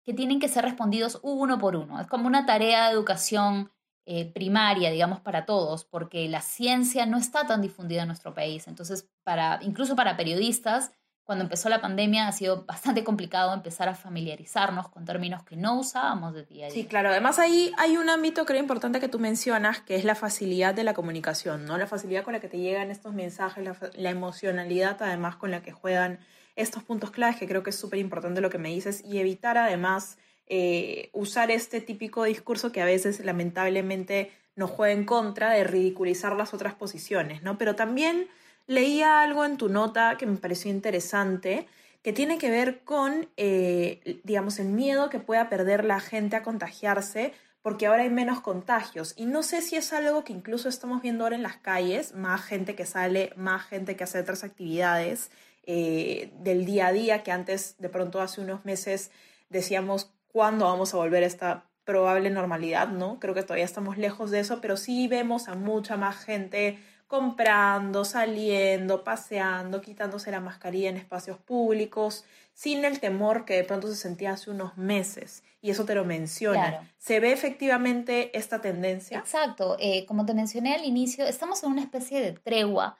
que 0.04 0.14
tienen 0.14 0.40
que 0.40 0.48
ser 0.48 0.64
respondidos 0.64 1.20
uno 1.22 1.58
por 1.58 1.76
uno. 1.76 2.00
Es 2.00 2.08
como 2.08 2.28
una 2.28 2.46
tarea 2.46 2.86
de 2.88 2.94
educación 2.94 3.72
eh, 4.06 4.32
primaria, 4.32 4.90
digamos, 4.90 5.20
para 5.20 5.46
todos, 5.46 5.84
porque 5.84 6.30
la 6.30 6.42
ciencia 6.42 7.06
no 7.06 7.18
está 7.18 7.46
tan 7.46 7.62
difundida 7.62 8.04
en 8.04 8.08
nuestro 8.08 8.34
país. 8.34 8.68
Entonces, 8.68 9.10
para, 9.24 9.60
incluso 9.62 9.98
para 9.98 10.16
periodistas, 10.16 10.92
cuando 11.28 11.44
empezó 11.44 11.68
la 11.68 11.82
pandemia 11.82 12.30
ha 12.30 12.32
sido 12.32 12.64
bastante 12.64 13.04
complicado 13.04 13.54
empezar 13.54 13.90
a 13.90 13.96
familiarizarnos 13.96 14.88
con 14.88 15.04
términos 15.04 15.44
que 15.44 15.58
no 15.58 15.78
usábamos 15.78 16.34
de 16.34 16.46
día 16.46 16.68
a 16.68 16.70
día. 16.70 16.74
Sí, 16.74 16.88
claro. 16.88 17.10
Además 17.10 17.38
ahí 17.38 17.74
hay 17.78 17.98
un 17.98 18.10
ámbito 18.10 18.46
creo 18.46 18.62
importante 18.62 19.02
que 19.02 19.10
tú 19.10 19.20
mencionas, 19.20 19.82
que 19.82 19.98
es 19.98 20.06
la 20.06 20.16
facilidad 20.16 20.74
de 20.74 20.86
la 20.86 20.94
comunicación, 20.94 21.66
¿no? 21.66 21.78
La 21.78 21.86
facilidad 21.86 22.24
con 22.24 22.32
la 22.32 22.40
que 22.40 22.48
te 22.48 22.60
llegan 22.60 22.92
estos 22.92 23.14
mensajes, 23.14 23.62
la, 23.96 24.10
emocionalidad 24.10 24.96
además 25.02 25.36
con 25.36 25.52
la 25.52 25.62
que 25.62 25.74
juegan 25.74 26.20
estos 26.56 26.84
puntos 26.84 27.12
claves, 27.12 27.36
que 27.36 27.46
creo 27.46 27.62
que 27.62 27.72
es 27.72 27.78
súper 27.78 28.00
importante 28.00 28.40
lo 28.40 28.50
que 28.50 28.58
me 28.58 28.70
dices, 28.70 29.04
y 29.04 29.18
evitar 29.18 29.58
además 29.58 30.20
eh, 30.46 31.10
usar 31.12 31.52
este 31.52 31.82
típico 31.82 32.24
discurso 32.24 32.72
que 32.72 32.82
a 32.82 32.86
veces 32.86 33.20
lamentablemente 33.20 34.32
nos 34.56 34.72
juega 34.72 34.94
en 34.94 35.04
contra 35.04 35.52
de 35.52 35.66
ridiculizar 35.66 36.38
las 36.38 36.54
otras 36.54 36.74
posiciones, 36.74 37.44
¿no? 37.44 37.58
Pero 37.58 37.76
también 37.76 38.30
leía 38.68 39.22
algo 39.22 39.46
en 39.46 39.58
tu 39.58 39.70
nota 39.70 40.18
que 40.18 40.26
me 40.26 40.38
pareció 40.38 40.70
interesante, 40.70 41.68
que 42.04 42.14
tiene 42.14 42.38
que 42.38 42.52
ver 42.52 42.82
con, 42.84 43.30
eh, 43.38 44.22
digamos, 44.24 44.60
el 44.60 44.68
miedo 44.68 45.10
que 45.10 45.20
pueda 45.20 45.50
perder 45.50 45.84
la 45.84 46.00
gente 46.00 46.36
a 46.36 46.44
contagiarse 46.44 47.34
porque 47.62 47.88
ahora 47.88 48.04
hay 48.04 48.10
menos 48.10 48.40
contagios. 48.40 49.14
Y 49.18 49.26
no 49.26 49.44
sé 49.44 49.62
si 49.62 49.76
es 49.76 49.92
algo 49.92 50.24
que 50.24 50.32
incluso 50.32 50.70
estamos 50.70 51.02
viendo 51.02 51.26
ahora 51.26 51.36
en 51.36 51.44
las 51.44 51.58
calles, 51.58 52.14
más 52.14 52.42
gente 52.42 52.76
que 52.76 52.86
sale, 52.86 53.34
más 53.36 53.66
gente 53.66 53.98
que 53.98 54.06
hace 54.06 54.20
otras 54.20 54.46
actividades 54.46 55.32
eh, 55.64 56.32
del 56.40 56.66
día 56.66 56.88
a 56.88 56.94
día, 56.94 57.24
que 57.24 57.32
antes, 57.34 57.76
de 57.78 57.90
pronto, 57.90 58.22
hace 58.22 58.40
unos 58.40 58.64
meses 58.64 59.12
decíamos 59.50 60.14
cuándo 60.30 60.64
vamos 60.64 60.94
a 60.94 60.98
volver 60.98 61.24
a 61.24 61.28
esta 61.28 61.66
probable 61.84 62.30
normalidad, 62.30 62.88
¿no? 62.88 63.20
Creo 63.20 63.34
que 63.34 63.44
todavía 63.44 63.66
estamos 63.66 63.98
lejos 63.98 64.32
de 64.32 64.40
eso, 64.40 64.62
pero 64.62 64.78
sí 64.78 65.10
vemos 65.10 65.50
a 65.50 65.56
mucha 65.56 65.98
más 65.98 66.18
gente 66.24 66.80
comprando, 67.08 68.04
saliendo, 68.04 69.04
paseando, 69.04 69.82
quitándose 69.82 70.30
la 70.30 70.42
mascarilla 70.42 70.90
en 70.90 70.98
espacios 70.98 71.38
públicos, 71.38 72.26
sin 72.54 72.84
el 72.84 73.00
temor 73.00 73.46
que 73.46 73.56
de 73.56 73.64
pronto 73.64 73.88
se 73.88 73.96
sentía 73.96 74.34
hace 74.34 74.52
unos 74.52 74.78
meses. 74.78 75.44
Y 75.62 75.72
eso 75.72 75.86
te 75.86 75.96
lo 75.96 76.06
menciona. 76.06 76.92
¿Se 76.98 77.20
ve 77.20 77.32
efectivamente 77.32 78.38
esta 78.38 78.62
tendencia? 78.62 79.20
Exacto. 79.20 79.78
Eh, 79.80 80.06
como 80.06 80.26
te 80.26 80.34
mencioné 80.34 80.76
al 80.76 80.86
inicio, 80.86 81.26
estamos 81.26 81.64
en 81.64 81.72
una 81.72 81.82
especie 81.82 82.22
de 82.22 82.34
tregua 82.34 82.98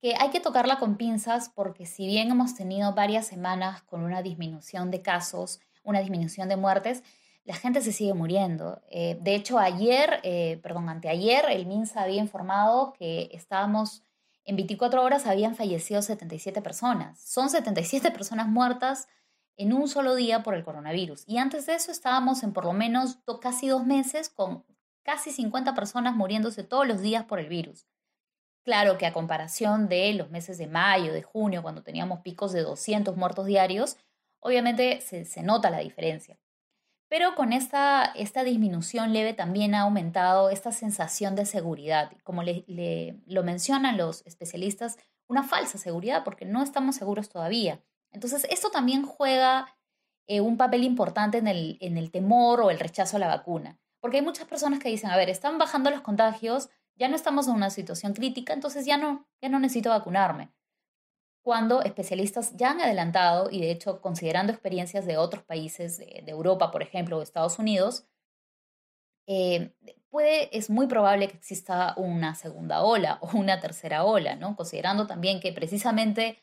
que 0.00 0.14
hay 0.18 0.30
que 0.30 0.40
tocarla 0.40 0.78
con 0.78 0.96
pinzas 0.96 1.48
porque 1.48 1.86
si 1.86 2.06
bien 2.06 2.30
hemos 2.30 2.54
tenido 2.54 2.94
varias 2.94 3.26
semanas 3.26 3.82
con 3.82 4.02
una 4.02 4.22
disminución 4.22 4.90
de 4.90 5.02
casos, 5.02 5.60
una 5.82 6.00
disminución 6.00 6.48
de 6.48 6.56
muertes, 6.56 7.02
la 7.48 7.54
gente 7.54 7.80
se 7.80 7.92
sigue 7.92 8.12
muriendo. 8.12 8.82
Eh, 8.90 9.16
de 9.22 9.34
hecho, 9.34 9.58
ayer, 9.58 10.20
eh, 10.22 10.60
perdón, 10.62 10.90
anteayer, 10.90 11.46
el 11.48 11.64
MINSA 11.64 12.02
había 12.02 12.20
informado 12.20 12.92
que 12.92 13.30
estábamos, 13.32 14.02
en 14.44 14.56
24 14.56 15.02
horas 15.02 15.26
habían 15.26 15.54
fallecido 15.54 16.02
77 16.02 16.60
personas. 16.60 17.18
Son 17.18 17.48
77 17.48 18.10
personas 18.10 18.48
muertas 18.48 19.08
en 19.56 19.72
un 19.72 19.88
solo 19.88 20.14
día 20.14 20.42
por 20.42 20.54
el 20.54 20.62
coronavirus. 20.62 21.24
Y 21.26 21.38
antes 21.38 21.64
de 21.64 21.76
eso 21.76 21.90
estábamos 21.90 22.42
en 22.42 22.52
por 22.52 22.66
lo 22.66 22.74
menos 22.74 23.18
casi 23.40 23.68
dos 23.68 23.86
meses 23.86 24.28
con 24.28 24.66
casi 25.02 25.30
50 25.30 25.74
personas 25.74 26.14
muriéndose 26.14 26.64
todos 26.64 26.86
los 26.86 27.00
días 27.00 27.24
por 27.24 27.40
el 27.40 27.48
virus. 27.48 27.86
Claro 28.62 28.98
que 28.98 29.06
a 29.06 29.14
comparación 29.14 29.88
de 29.88 30.12
los 30.12 30.28
meses 30.28 30.58
de 30.58 30.66
mayo, 30.66 31.14
de 31.14 31.22
junio, 31.22 31.62
cuando 31.62 31.82
teníamos 31.82 32.20
picos 32.20 32.52
de 32.52 32.60
200 32.60 33.16
muertos 33.16 33.46
diarios, 33.46 33.96
obviamente 34.38 35.00
se 35.00 35.42
nota 35.42 35.70
la 35.70 35.78
diferencia. 35.78 36.38
Pero 37.08 37.34
con 37.34 37.52
esta, 37.52 38.04
esta 38.04 38.44
disminución 38.44 39.12
leve 39.12 39.32
también 39.32 39.74
ha 39.74 39.80
aumentado 39.80 40.50
esta 40.50 40.72
sensación 40.72 41.34
de 41.36 41.46
seguridad. 41.46 42.12
Como 42.22 42.42
le, 42.42 42.64
lo 43.26 43.42
mencionan 43.42 43.96
los 43.96 44.26
especialistas, 44.26 44.98
una 45.26 45.42
falsa 45.42 45.78
seguridad 45.78 46.22
porque 46.22 46.44
no 46.44 46.62
estamos 46.62 46.96
seguros 46.96 47.30
todavía. 47.30 47.82
Entonces, 48.12 48.46
esto 48.50 48.70
también 48.70 49.04
juega 49.04 49.74
eh, 50.26 50.40
un 50.40 50.58
papel 50.58 50.84
importante 50.84 51.38
en 51.38 51.48
el, 51.48 51.78
en 51.80 51.96
el 51.96 52.10
temor 52.10 52.60
o 52.60 52.70
el 52.70 52.78
rechazo 52.78 53.16
a 53.16 53.20
la 53.20 53.28
vacuna. 53.28 53.78
Porque 54.00 54.18
hay 54.18 54.22
muchas 54.22 54.46
personas 54.46 54.78
que 54.78 54.90
dicen, 54.90 55.10
a 55.10 55.16
ver, 55.16 55.30
están 55.30 55.58
bajando 55.58 55.90
los 55.90 56.02
contagios, 56.02 56.68
ya 56.94 57.08
no 57.08 57.16
estamos 57.16 57.48
en 57.48 57.54
una 57.54 57.70
situación 57.70 58.12
crítica, 58.12 58.52
entonces 58.52 58.84
ya 58.84 58.98
no, 58.98 59.26
ya 59.40 59.48
no 59.48 59.58
necesito 59.58 59.90
vacunarme 59.90 60.50
cuando 61.48 61.80
especialistas 61.80 62.54
ya 62.58 62.72
han 62.72 62.82
adelantado, 62.82 63.48
y 63.50 63.62
de 63.62 63.70
hecho 63.70 64.02
considerando 64.02 64.52
experiencias 64.52 65.06
de 65.06 65.16
otros 65.16 65.42
países 65.44 65.96
de, 65.96 66.22
Europa, 66.26 66.70
por 66.70 66.82
ejemplo, 66.82 67.16
o 67.16 67.22
Estados 67.22 67.58
Unidos, 67.58 68.04
eh, 69.26 69.72
puede, 70.10 70.54
es 70.54 70.68
muy 70.68 70.88
probable 70.88 71.26
que 71.26 71.38
exista 71.38 71.94
una 71.96 72.34
segunda 72.34 72.82
ola 72.82 73.16
o 73.22 73.30
una 73.32 73.60
tercera 73.60 74.04
ola, 74.04 74.36
¿no? 74.36 74.56
Considerando 74.56 75.06
también 75.06 75.40
que 75.40 75.54
precisamente 75.54 76.38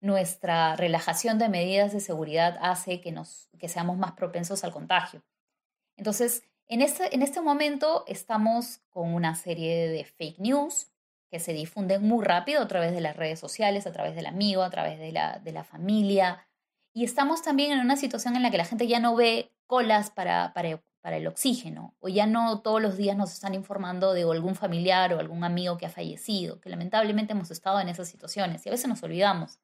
nuestra 0.00 0.74
relajación 0.74 1.38
de 1.38 1.48
medidas 1.48 1.92
de 1.92 2.00
seguridad 2.00 2.58
hace 2.60 3.00
que, 3.00 3.12
nos, 3.12 3.50
que 3.60 3.68
seamos 3.68 3.96
más 3.96 4.10
propensos 4.14 4.64
al 4.64 4.72
contagio. 4.72 5.22
Entonces, 5.96 6.42
en 6.66 6.82
este, 6.82 7.14
en 7.14 7.22
este 7.22 7.40
momento 7.40 8.02
estamos 8.08 8.80
con 8.90 9.14
una 9.14 9.36
serie 9.36 9.86
de 9.88 10.02
fake 10.02 10.40
news, 10.40 10.88
que 11.30 11.40
se 11.40 11.52
difunden 11.52 12.02
muy 12.02 12.24
rápido 12.24 12.62
a 12.62 12.68
través 12.68 12.92
de 12.92 13.00
las 13.00 13.16
redes 13.16 13.38
sociales, 13.38 13.86
a 13.86 13.92
través 13.92 14.14
del 14.14 14.26
amigo, 14.26 14.62
a 14.62 14.70
través 14.70 14.98
de 14.98 15.12
la, 15.12 15.38
de 15.38 15.52
la 15.52 15.64
familia. 15.64 16.46
Y 16.94 17.04
estamos 17.04 17.42
también 17.42 17.72
en 17.72 17.80
una 17.80 17.96
situación 17.96 18.36
en 18.36 18.42
la 18.42 18.50
que 18.50 18.58
la 18.58 18.64
gente 18.64 18.86
ya 18.86 19.00
no 19.00 19.14
ve 19.14 19.52
colas 19.66 20.10
para, 20.10 20.52
para, 20.54 20.82
para 21.00 21.16
el 21.16 21.26
oxígeno, 21.26 21.94
o 22.00 22.08
ya 22.08 22.26
no 22.26 22.60
todos 22.60 22.80
los 22.80 22.96
días 22.96 23.16
nos 23.16 23.32
están 23.32 23.54
informando 23.54 24.14
de 24.14 24.22
algún 24.22 24.54
familiar 24.54 25.12
o 25.12 25.20
algún 25.20 25.44
amigo 25.44 25.76
que 25.76 25.86
ha 25.86 25.90
fallecido, 25.90 26.60
que 26.60 26.70
lamentablemente 26.70 27.32
hemos 27.32 27.50
estado 27.50 27.80
en 27.80 27.88
esas 27.88 28.08
situaciones 28.08 28.64
y 28.64 28.68
a 28.68 28.72
veces 28.72 28.88
nos 28.88 29.02
olvidamos. 29.02 29.60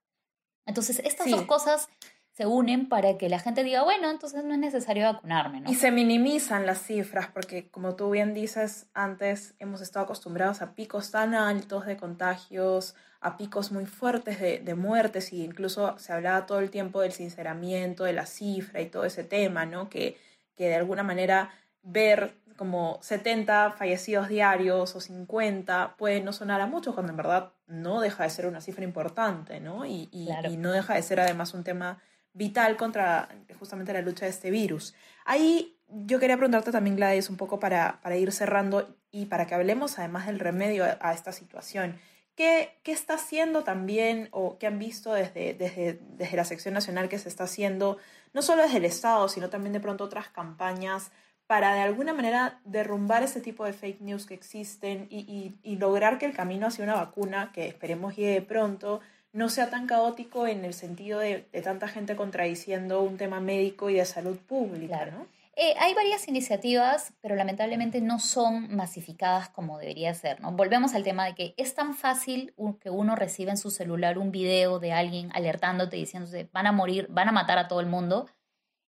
Entonces, 0.66 1.00
estas 1.04 1.30
dos 1.30 1.42
cosas 1.42 1.88
se 2.34 2.46
unen 2.46 2.88
para 2.88 3.16
que 3.16 3.28
la 3.28 3.38
gente 3.38 3.62
diga, 3.62 3.84
bueno, 3.84 4.10
entonces 4.10 4.42
no 4.42 4.54
es 4.54 4.58
necesario 4.58 5.04
vacunarme, 5.04 5.60
¿no? 5.60 5.70
Y 5.70 5.76
se 5.76 5.92
minimizan 5.92 6.66
las 6.66 6.82
cifras, 6.82 7.28
porque 7.32 7.68
como 7.68 7.94
tú 7.94 8.10
bien 8.10 8.34
dices, 8.34 8.86
antes 8.92 9.54
hemos 9.60 9.80
estado 9.80 10.04
acostumbrados 10.04 10.60
a 10.60 10.74
picos 10.74 11.12
tan 11.12 11.36
altos 11.36 11.86
de 11.86 11.96
contagios, 11.96 12.96
a 13.20 13.36
picos 13.36 13.70
muy 13.70 13.86
fuertes 13.86 14.40
de, 14.40 14.58
de 14.58 14.74
muertes, 14.74 15.32
y 15.32 15.44
incluso 15.44 15.96
se 15.98 16.12
hablaba 16.12 16.44
todo 16.44 16.58
el 16.58 16.70
tiempo 16.70 17.02
del 17.02 17.12
sinceramiento, 17.12 18.02
de 18.02 18.14
la 18.14 18.26
cifra 18.26 18.80
y 18.80 18.86
todo 18.86 19.04
ese 19.04 19.22
tema, 19.22 19.64
¿no? 19.64 19.88
Que, 19.88 20.18
que 20.56 20.66
de 20.66 20.74
alguna 20.74 21.04
manera 21.04 21.50
ver 21.84 22.34
como 22.56 22.98
70 23.00 23.72
fallecidos 23.78 24.28
diarios 24.28 24.96
o 24.96 25.00
50 25.00 25.94
puede 25.96 26.20
no 26.20 26.32
sonar 26.32 26.60
a 26.60 26.66
mucho 26.66 26.94
cuando 26.94 27.12
en 27.12 27.16
verdad 27.16 27.52
no 27.68 28.00
deja 28.00 28.24
de 28.24 28.30
ser 28.30 28.46
una 28.46 28.60
cifra 28.60 28.82
importante, 28.82 29.60
¿no? 29.60 29.86
Y, 29.86 30.08
y, 30.10 30.28
y 30.48 30.56
no 30.56 30.72
deja 30.72 30.94
de 30.94 31.02
ser 31.02 31.20
además 31.20 31.54
un 31.54 31.62
tema 31.62 32.00
vital 32.34 32.76
contra 32.76 33.28
justamente 33.58 33.92
la 33.92 34.02
lucha 34.02 34.26
de 34.26 34.32
este 34.32 34.50
virus. 34.50 34.94
Ahí 35.24 35.78
yo 35.88 36.18
quería 36.18 36.36
preguntarte 36.36 36.72
también, 36.72 36.96
Gladys, 36.96 37.30
un 37.30 37.36
poco 37.36 37.58
para, 37.58 38.00
para 38.02 38.16
ir 38.16 38.30
cerrando 38.32 38.96
y 39.10 39.26
para 39.26 39.46
que 39.46 39.54
hablemos 39.54 39.98
además 39.98 40.26
del 40.26 40.40
remedio 40.40 40.84
a, 40.84 41.12
esta 41.14 41.32
situación. 41.32 41.98
¿Qué, 42.34 42.76
¿Qué, 42.82 42.90
está 42.90 43.14
haciendo 43.14 43.62
también 43.62 44.28
o 44.32 44.58
qué 44.58 44.66
han 44.66 44.78
visto 44.78 45.12
desde, 45.14 45.54
desde, 45.54 46.00
desde, 46.16 46.36
la 46.36 46.44
sección 46.44 46.74
nacional 46.74 47.08
que 47.08 47.18
se 47.18 47.28
está 47.28 47.44
haciendo, 47.44 47.98
no 48.32 48.42
solo 48.42 48.62
desde 48.62 48.78
el 48.78 48.84
Estado, 48.84 49.28
sino 49.28 49.50
también 49.50 49.72
de 49.72 49.78
pronto 49.78 50.02
otras 50.02 50.28
campañas 50.28 51.12
para 51.46 51.74
de 51.74 51.82
alguna 51.82 52.12
manera 52.12 52.60
derrumbar 52.64 53.22
ese 53.22 53.40
tipo 53.40 53.64
de 53.64 53.72
fake 53.72 54.00
news 54.00 54.26
que 54.26 54.34
existen 54.34 55.06
y, 55.10 55.20
y, 55.20 55.58
y 55.62 55.76
lograr 55.76 56.18
que 56.18 56.26
el 56.26 56.32
camino 56.32 56.66
hacia 56.66 56.82
una 56.82 56.94
vacuna, 56.94 57.52
que 57.52 57.68
esperemos 57.68 58.16
llegue 58.16 58.42
pronto, 58.42 59.00
no 59.34 59.48
sea 59.48 59.68
tan 59.68 59.86
caótico 59.86 60.46
en 60.46 60.64
el 60.64 60.72
sentido 60.72 61.18
de, 61.18 61.40
tanta 61.64 61.88
gente 61.88 62.14
contradiciendo 62.14 63.02
un 63.02 63.18
tema 63.18 63.40
médico 63.40 63.90
y 63.90 63.94
de 63.94 64.04
salud 64.04 64.38
pública, 64.38 65.06
¿no? 65.06 65.26
Eh, 65.56 65.74
hay 65.78 65.92
varias 65.94 66.26
iniciativas, 66.28 67.12
pero 67.20 67.34
lamentablemente 67.34 68.00
no 68.00 68.18
son 68.20 68.74
masificadas 68.74 69.48
como 69.48 69.78
debería 69.78 70.14
ser, 70.14 70.40
¿no? 70.40 70.52
Volvemos 70.52 70.94
al 70.94 71.02
tema 71.02 71.26
de 71.26 71.34
que 71.34 71.54
es 71.56 71.74
tan 71.74 71.94
fácil 71.94 72.54
que 72.80 72.90
uno 72.90 73.16
reciba 73.16 73.50
en 73.50 73.56
su 73.56 73.70
celular 73.70 74.18
un 74.18 74.30
video 74.30 74.78
de 74.78 74.92
alguien 74.92 75.30
alertándote, 75.34 75.96
diciéndose, 75.96 76.48
van 76.52 76.66
a 76.68 76.72
morir, 76.72 77.08
van 77.10 77.28
a 77.28 77.32
matar 77.32 77.58
a 77.58 77.66
todo 77.66 77.80
el 77.80 77.86
mundo, 77.86 78.28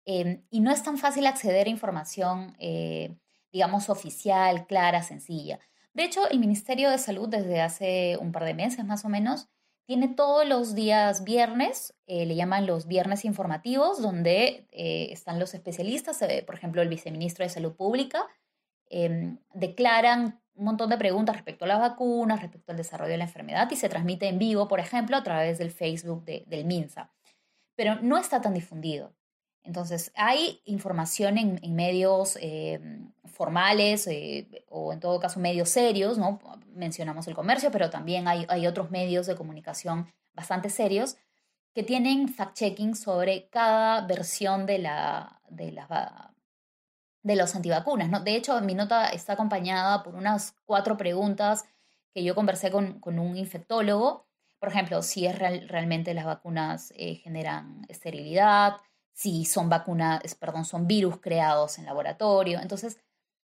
em, 0.05 0.43
y 0.49 0.59
no 0.59 0.71
es 0.71 0.81
tan 0.81 0.97
fácil 0.97 1.27
acceder 1.27 1.67
a 1.67 1.69
información, 1.69 2.55
eh, 2.59 3.15
digamos, 3.51 3.89
oficial, 3.89 4.65
clara, 4.65 5.03
sencilla. 5.03 5.59
De 5.93 6.03
hecho, 6.03 6.27
el 6.29 6.39
Ministerio 6.39 6.89
de 6.89 6.97
Salud 6.97 7.29
desde 7.29 7.61
hace 7.61 8.17
un 8.19 8.31
par 8.31 8.45
de 8.45 8.55
meses 8.55 8.85
más 8.85 9.05
o 9.05 9.09
menos 9.09 9.49
tiene 9.85 10.07
todos 10.07 10.47
los 10.47 10.75
días 10.75 11.23
viernes, 11.23 11.93
eh, 12.07 12.25
le 12.25 12.35
llaman 12.35 12.65
los 12.65 12.87
viernes 12.87 13.25
informativos, 13.25 14.01
donde 14.01 14.67
eh, 14.71 15.09
están 15.11 15.39
los 15.39 15.53
especialistas, 15.53 16.23
por 16.45 16.55
ejemplo, 16.55 16.81
el 16.81 16.89
viceministro 16.89 17.43
de 17.43 17.49
Salud 17.49 17.75
Pública, 17.75 18.27
em, 18.89 19.37
declaran 19.53 20.41
un 20.55 20.65
montón 20.65 20.89
de 20.89 20.97
preguntas 20.97 21.35
respecto 21.35 21.65
a 21.65 21.67
las 21.67 21.79
vacunas, 21.79 22.41
respecto 22.41 22.71
al 22.71 22.77
desarrollo 22.77 23.11
de 23.11 23.17
la 23.17 23.23
enfermedad 23.25 23.69
y 23.71 23.75
se 23.75 23.89
transmite 23.89 24.27
en 24.27 24.37
vivo, 24.37 24.67
por 24.67 24.79
ejemplo, 24.79 25.17
a 25.17 25.23
través 25.23 25.57
del 25.57 25.71
Facebook 25.71 26.23
del 26.25 26.65
MINSA. 26.65 27.11
Pero 27.75 27.95
no 28.01 28.17
está 28.17 28.41
tan 28.41 28.53
difundido. 28.53 29.13
Entonces, 29.63 30.11
hay 30.15 30.61
información 30.65 31.37
en, 31.37 31.75
medios 31.75 32.37
em, 32.41 33.11
formales 33.25 34.07
eh, 34.07 34.65
o 34.69 34.91
en 34.91 34.99
todo 34.99 35.19
caso 35.19 35.39
medios 35.39 35.69
serios, 35.69 36.17
¿no? 36.17 36.39
Mencionamos 36.73 37.27
el 37.27 37.35
comercio, 37.35 37.71
pero 37.71 37.89
también 37.89 38.27
hay, 38.27 38.45
hay 38.49 38.65
otros 38.67 38.91
medios 38.91 39.27
de 39.27 39.35
comunicación 39.35 40.11
bastante 40.33 40.69
serios 40.69 41.17
que 41.73 41.83
tienen 41.83 42.27
fact-checking 42.27 42.95
sobre 42.95 43.47
cada 43.49 44.05
versión 44.05 44.65
de, 44.65 44.79
la, 44.79 45.41
de, 45.49 45.71
la, 45.71 46.33
de 47.23 47.35
los 47.35 47.55
antivacunas. 47.55 48.09
¿no? 48.09 48.19
De 48.19 48.35
hecho, 48.35 48.59
mi 48.61 48.73
nota 48.73 49.09
está 49.09 49.33
acompañada 49.33 50.03
por 50.03 50.15
unas 50.15 50.55
cuatro 50.65 50.97
preguntas 50.97 51.65
que 52.13 52.23
yo 52.23 52.35
conversé 52.35 52.71
con, 52.71 52.99
con 52.99 53.19
un 53.19 53.37
infectólogo. 53.37 54.27
Por 54.59 54.69
ejemplo, 54.69 55.01
si 55.01 55.25
es 55.25 55.37
realmente 55.39 56.13
las 56.13 56.25
vacunas 56.25 56.93
eh, 56.97 57.15
generan 57.15 57.85
esterilidad, 57.87 58.77
si 59.21 59.45
son 59.45 59.69
vacunas, 59.69 60.33
perdón, 60.33 60.65
son 60.65 60.87
virus 60.87 61.19
creados 61.19 61.77
en 61.77 61.85
laboratorio. 61.85 62.59
Entonces, 62.59 62.97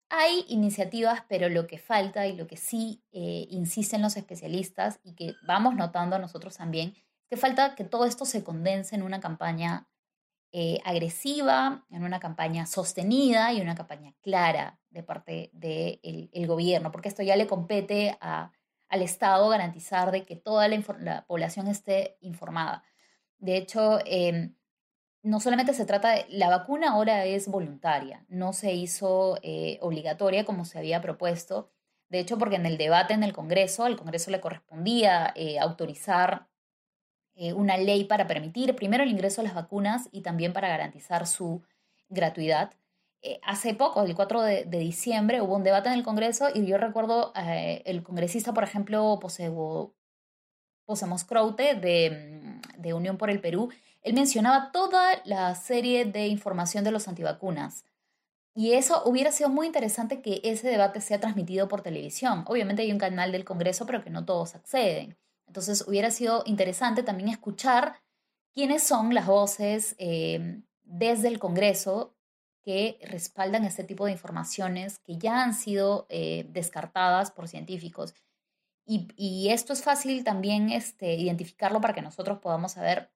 hay 0.10 0.44
iniciativas, 0.50 1.24
pero 1.30 1.48
lo 1.48 1.66
que 1.66 1.78
falta 1.78 2.28
y 2.28 2.36
lo 2.36 2.46
que 2.46 2.58
sí 2.58 3.01
eh, 3.13 3.48
insisten 3.50 4.01
los 4.01 4.18
especialistas 4.18 5.00
y 5.01 5.16
que 5.16 5.36
vamos 5.44 5.75
notando 5.75 6.20
nosotros 6.20 6.58
también, 6.58 6.94
que 7.30 7.38
falta 7.38 7.75
que 7.75 7.86
todo 7.86 8.04
esto 8.04 8.25
se 8.25 8.44
condense 8.44 8.96
en 8.96 9.04
una 9.04 9.22
campaña 9.22 9.88
eh, 10.51 10.80
agresiva, 10.84 11.86
en 11.90 12.04
una 12.04 12.20
campaña 12.20 12.66
sostenida 12.66 13.54
y 13.54 13.62
una 13.62 13.75
campaña 13.75 14.13
clara 14.20 14.78
de 14.90 15.04
parte 15.04 15.51
del 15.54 16.48
gobierno, 16.48 16.92
porque 16.92 17.08
esto 17.08 17.24
ya 17.24 17.38
le 17.38 17.48
compete 17.48 18.18
al 18.20 19.01
Estado 19.01 19.48
garantizar 19.48 20.12
de 20.12 20.25
que 20.25 20.36
toda 20.36 20.68
la, 20.68 21.25
población 21.28 21.68
esté 21.68 22.18
informada. 22.20 22.84
De 23.38 23.56
hecho, 23.56 24.00
em, 24.06 24.54
no 25.24 25.40
solamente 25.40 25.74
se 25.74 25.86
trata 25.86 26.12
de, 26.12 26.25
la 26.30 26.50
vacuna 26.50 26.92
ahora 26.92 27.25
es 27.25 27.48
voluntaria, 27.48 28.25
no 28.28 28.54
se 28.54 28.74
hizo 28.74 29.38
eh, 29.44 29.78
obligatoria 29.82 30.46
como 30.46 30.66
se 30.66 30.80
había 30.80 31.01
propuesto. 31.01 31.70
De 32.10 32.20
hecho, 32.20 32.38
porque 32.38 32.56
en 32.56 32.66
el 32.66 32.78
debate 32.78 33.13
en 33.13 33.24
el 33.24 33.34
Congreso, 33.34 33.86
al 33.86 33.98
Congreso 33.98 34.32
le 34.32 34.42
correspondía 34.42 35.32
eh, 35.36 35.60
autorizar 35.60 36.48
eh, 37.36 37.54
una 37.54 37.78
ley 37.78 38.04
para 38.04 38.28
permitir 38.28 38.75
primero 38.75 39.04
el 39.04 39.10
ingreso 39.10 39.42
a 39.42 39.44
las 39.44 39.54
vacunas 39.54 40.10
y 40.12 40.22
también 40.22 40.54
para 40.54 40.68
garantizar 40.68 41.28
su 41.28 41.63
gratuidad. 42.10 42.74
Hace 43.44 43.75
poco, 43.75 44.01
el 44.01 44.16
4 44.16 44.42
de, 44.42 44.66
diciembre, 44.66 45.42
hubo 45.42 45.56
un 45.56 45.63
debate 45.63 45.90
en 45.90 45.94
el 45.94 46.04
Congreso 46.04 46.48
y 46.51 46.66
yo 46.66 46.80
recuerdo 46.80 47.32
el 47.36 48.01
congresista, 48.01 48.51
por 48.51 48.63
ejemplo, 48.63 49.20
Posebo, 49.22 49.94
Posemos 50.86 51.24
Croute 51.24 51.75
de, 51.75 52.10
mm, 52.42 52.82
de 52.82 52.94
Unión 52.96 53.18
por 53.20 53.30
el 53.30 53.40
Perú, 53.40 53.70
él 54.01 54.13
mencionaba 54.13 54.72
toda 54.72 55.22
la 55.25 55.53
serie 55.55 56.05
de 56.05 56.27
información 56.27 56.84
de 56.84 56.91
los 56.91 57.08
antivacunas. 57.08 57.86
Y 58.53 58.74
eso 58.74 59.01
hubiera 59.05 59.31
sido 59.31 59.50
muy 59.50 59.67
interesante 59.67 60.22
que 60.22 60.41
ese 60.43 60.67
debate 60.67 61.00
sea 61.00 61.20
transmitido 61.20 61.67
por 61.67 61.81
televisión. 61.81 62.43
Obviamente 62.48 62.81
hay 62.81 62.91
un 62.91 62.98
canal 62.98 63.31
del 63.31 63.46
Congreso, 63.46 63.86
pero 63.86 64.03
que 64.03 64.10
no 64.10 64.25
todos 64.25 64.55
acceden. 64.55 65.17
Entonces 65.48 65.86
hubiera 65.88 66.12
sido 66.12 66.43
interesante 66.46 67.03
también 67.03 67.29
escuchar 67.29 68.01
quiénes 68.53 68.84
son 68.84 69.13
las 69.13 69.27
voces 69.27 69.96
eh, 70.00 70.62
desde 70.84 71.29
el 71.29 71.39
Congreso 71.39 72.15
que 72.63 73.00
respaldan 73.03 73.65
este 73.65 73.84
tipo 73.84 74.05
de 74.05 74.12
informaciones 74.12 75.00
que 75.00 75.17
ya 75.17 75.43
han 75.43 75.53
sido 75.53 76.05
eh, 76.10 76.46
descartadas 76.50 77.31
por 77.31 77.48
científicos. 77.48 78.13
Y, 78.86 79.50
esto 79.50 79.72
es 79.72 79.84
fácil 79.84 80.25
también 80.25 80.70
este, 80.70 81.13
identificarlo 81.13 81.79
para 81.79 81.93
que 81.93 82.01
nosotros 82.01 82.39
podamos 82.39 82.74
saber 82.74 83.10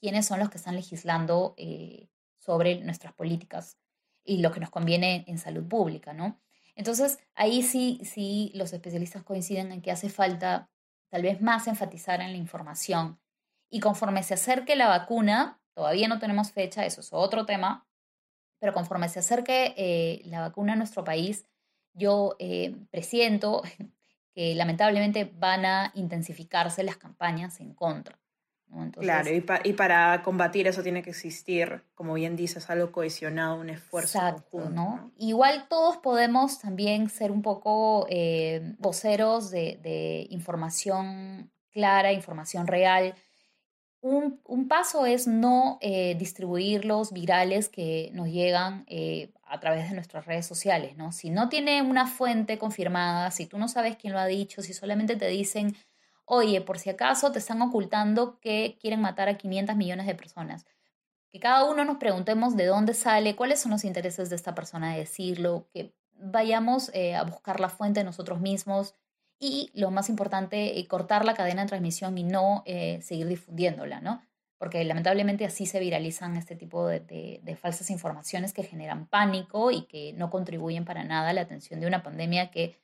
quiénes 0.00 0.26
son 0.26 0.38
los 0.38 0.50
que 0.50 0.58
están 0.58 0.76
legislando 0.76 1.54
eh, 1.56 2.08
sobre 2.38 2.80
nuestras 2.80 3.12
políticas 3.12 3.78
y 4.24 4.38
lo 4.38 4.52
que 4.52 4.60
nos 4.60 4.70
conviene 4.70 5.24
en 5.26 5.38
salud 5.38 5.66
pública, 5.66 6.12
¿no? 6.12 6.40
Entonces, 6.74 7.18
ahí 7.34 7.62
sí, 7.62 8.00
sí 8.04 8.52
los 8.54 8.72
especialistas 8.72 9.24
coinciden 9.24 9.72
en 9.72 9.82
que 9.82 9.90
hace 9.90 10.08
falta 10.08 10.70
tal 11.08 11.22
vez 11.22 11.40
más 11.40 11.66
enfatizar 11.66 12.20
en 12.20 12.32
la 12.32 12.38
información. 12.38 13.18
Y 13.70 13.80
conforme 13.80 14.22
se 14.22 14.34
acerque 14.34 14.76
la 14.76 14.88
vacuna, 14.88 15.60
todavía 15.74 16.08
no 16.08 16.18
tenemos 16.18 16.52
fecha, 16.52 16.86
eso 16.86 17.00
es 17.00 17.12
otro 17.12 17.46
tema, 17.46 17.86
pero 18.60 18.74
conforme 18.74 19.08
se 19.08 19.18
acerque 19.18 19.74
eh, 19.76 20.22
la 20.26 20.40
vacuna 20.40 20.74
a 20.74 20.76
nuestro 20.76 21.04
país, 21.04 21.46
yo 21.94 22.36
eh, 22.38 22.76
presiento 22.90 23.62
que 24.34 24.54
lamentablemente 24.54 25.24
van 25.24 25.64
a 25.64 25.90
intensificarse 25.94 26.84
las 26.84 26.96
campañas 26.96 27.60
en 27.60 27.74
contra 27.74 28.20
claro, 28.92 29.30
y, 29.32 29.72
para 29.72 30.22
combatir 30.22 30.66
eso 30.66 30.82
tiene 30.82 31.02
que 31.02 31.10
existir, 31.10 31.82
como 31.94 32.14
bien 32.14 32.36
dices, 32.36 32.68
algo 32.70 32.92
cohesionado, 32.92 33.60
un 33.60 33.70
esfuerzo. 33.70 34.18
Exacto, 34.18 34.70
¿no? 34.70 35.12
Igual 35.16 35.66
todos 35.68 35.96
podemos 35.98 36.58
también 36.60 37.08
ser 37.08 37.30
un 37.30 37.42
poco 37.42 38.06
eh, 38.10 38.74
voceros 38.78 39.50
de, 39.50 40.26
información 40.30 41.50
clara, 41.70 42.12
información 42.12 42.66
real. 42.66 43.14
Un, 44.00 44.68
paso 44.68 45.06
es 45.06 45.26
no 45.26 45.78
eh, 45.80 46.14
distribuir 46.16 46.84
los 46.84 47.12
virales 47.12 47.68
que 47.68 48.10
nos 48.12 48.28
llegan 48.28 48.84
eh, 48.86 49.32
a 49.44 49.58
través 49.60 49.88
de 49.88 49.94
nuestras 49.94 50.26
redes 50.26 50.46
sociales, 50.46 50.96
¿no? 50.96 51.10
Si 51.10 51.30
no 51.30 51.48
tiene 51.48 51.82
una 51.82 52.06
fuente 52.06 52.58
confirmada, 52.58 53.30
si 53.30 53.46
tú 53.46 53.58
no 53.58 53.66
sabes 53.66 53.96
quién 53.96 54.12
lo 54.12 54.20
ha 54.20 54.26
dicho, 54.26 54.62
si 54.62 54.72
solamente 54.72 55.16
te 55.16 55.26
dicen 55.28 55.74
oye, 56.28 56.60
por 56.60 56.78
si 56.78 56.90
acaso 56.90 57.32
te 57.32 57.38
están 57.38 57.62
ocultando 57.62 58.38
que 58.40 58.76
quieren 58.80 59.00
matar 59.00 59.28
a 59.28 59.38
500 59.38 59.76
millones 59.76 60.06
de 60.06 60.14
personas. 60.14 60.66
Que 61.32 61.40
cada 61.40 61.64
uno 61.64 61.84
nos 61.84 61.96
preguntemos 61.96 62.56
de 62.56 62.66
dónde 62.66 62.94
sale, 62.94 63.34
cuáles 63.34 63.60
son 63.60 63.72
los 63.72 63.84
intereses 63.84 64.30
de 64.30 64.36
esta 64.36 64.54
persona 64.54 64.92
de 64.92 65.00
decirlo, 65.00 65.68
que 65.72 65.94
vayamos 66.20 66.90
eh, 66.94 67.14
a 67.14 67.24
buscar 67.24 67.60
la 67.60 67.70
fuente 67.70 68.04
nosotros 68.04 68.40
mismos 68.40 68.94
y, 69.38 69.70
lo 69.72 69.90
más 69.90 70.10
importante, 70.10 70.78
eh, 70.78 70.86
cortar 70.86 71.24
la 71.24 71.34
cadena 71.34 71.62
de 71.62 71.68
transmisión 71.68 72.18
y 72.18 72.24
no 72.24 72.62
eh, 72.66 73.00
seguir 73.02 73.26
difundiéndola, 73.26 74.00
¿no? 74.00 74.22
Porque 74.58 74.84
lamentablemente 74.84 75.44
así 75.44 75.64
se 75.64 75.80
viralizan 75.80 76.36
este 76.36 76.56
tipo 76.56 76.86
de, 76.88 77.40
de 77.42 77.56
falsas 77.56 77.90
informaciones 77.90 78.52
que 78.52 78.64
generan 78.64 79.06
pánico 79.06 79.70
y 79.70 79.82
que 79.86 80.12
no 80.14 80.30
contribuyen 80.30 80.84
para 80.84 81.04
nada 81.04 81.30
a 81.30 81.32
la 81.32 81.42
atención 81.42 81.80
de 81.80 81.86
una 81.86 82.02
pandemia 82.02 82.50
que 82.50 82.76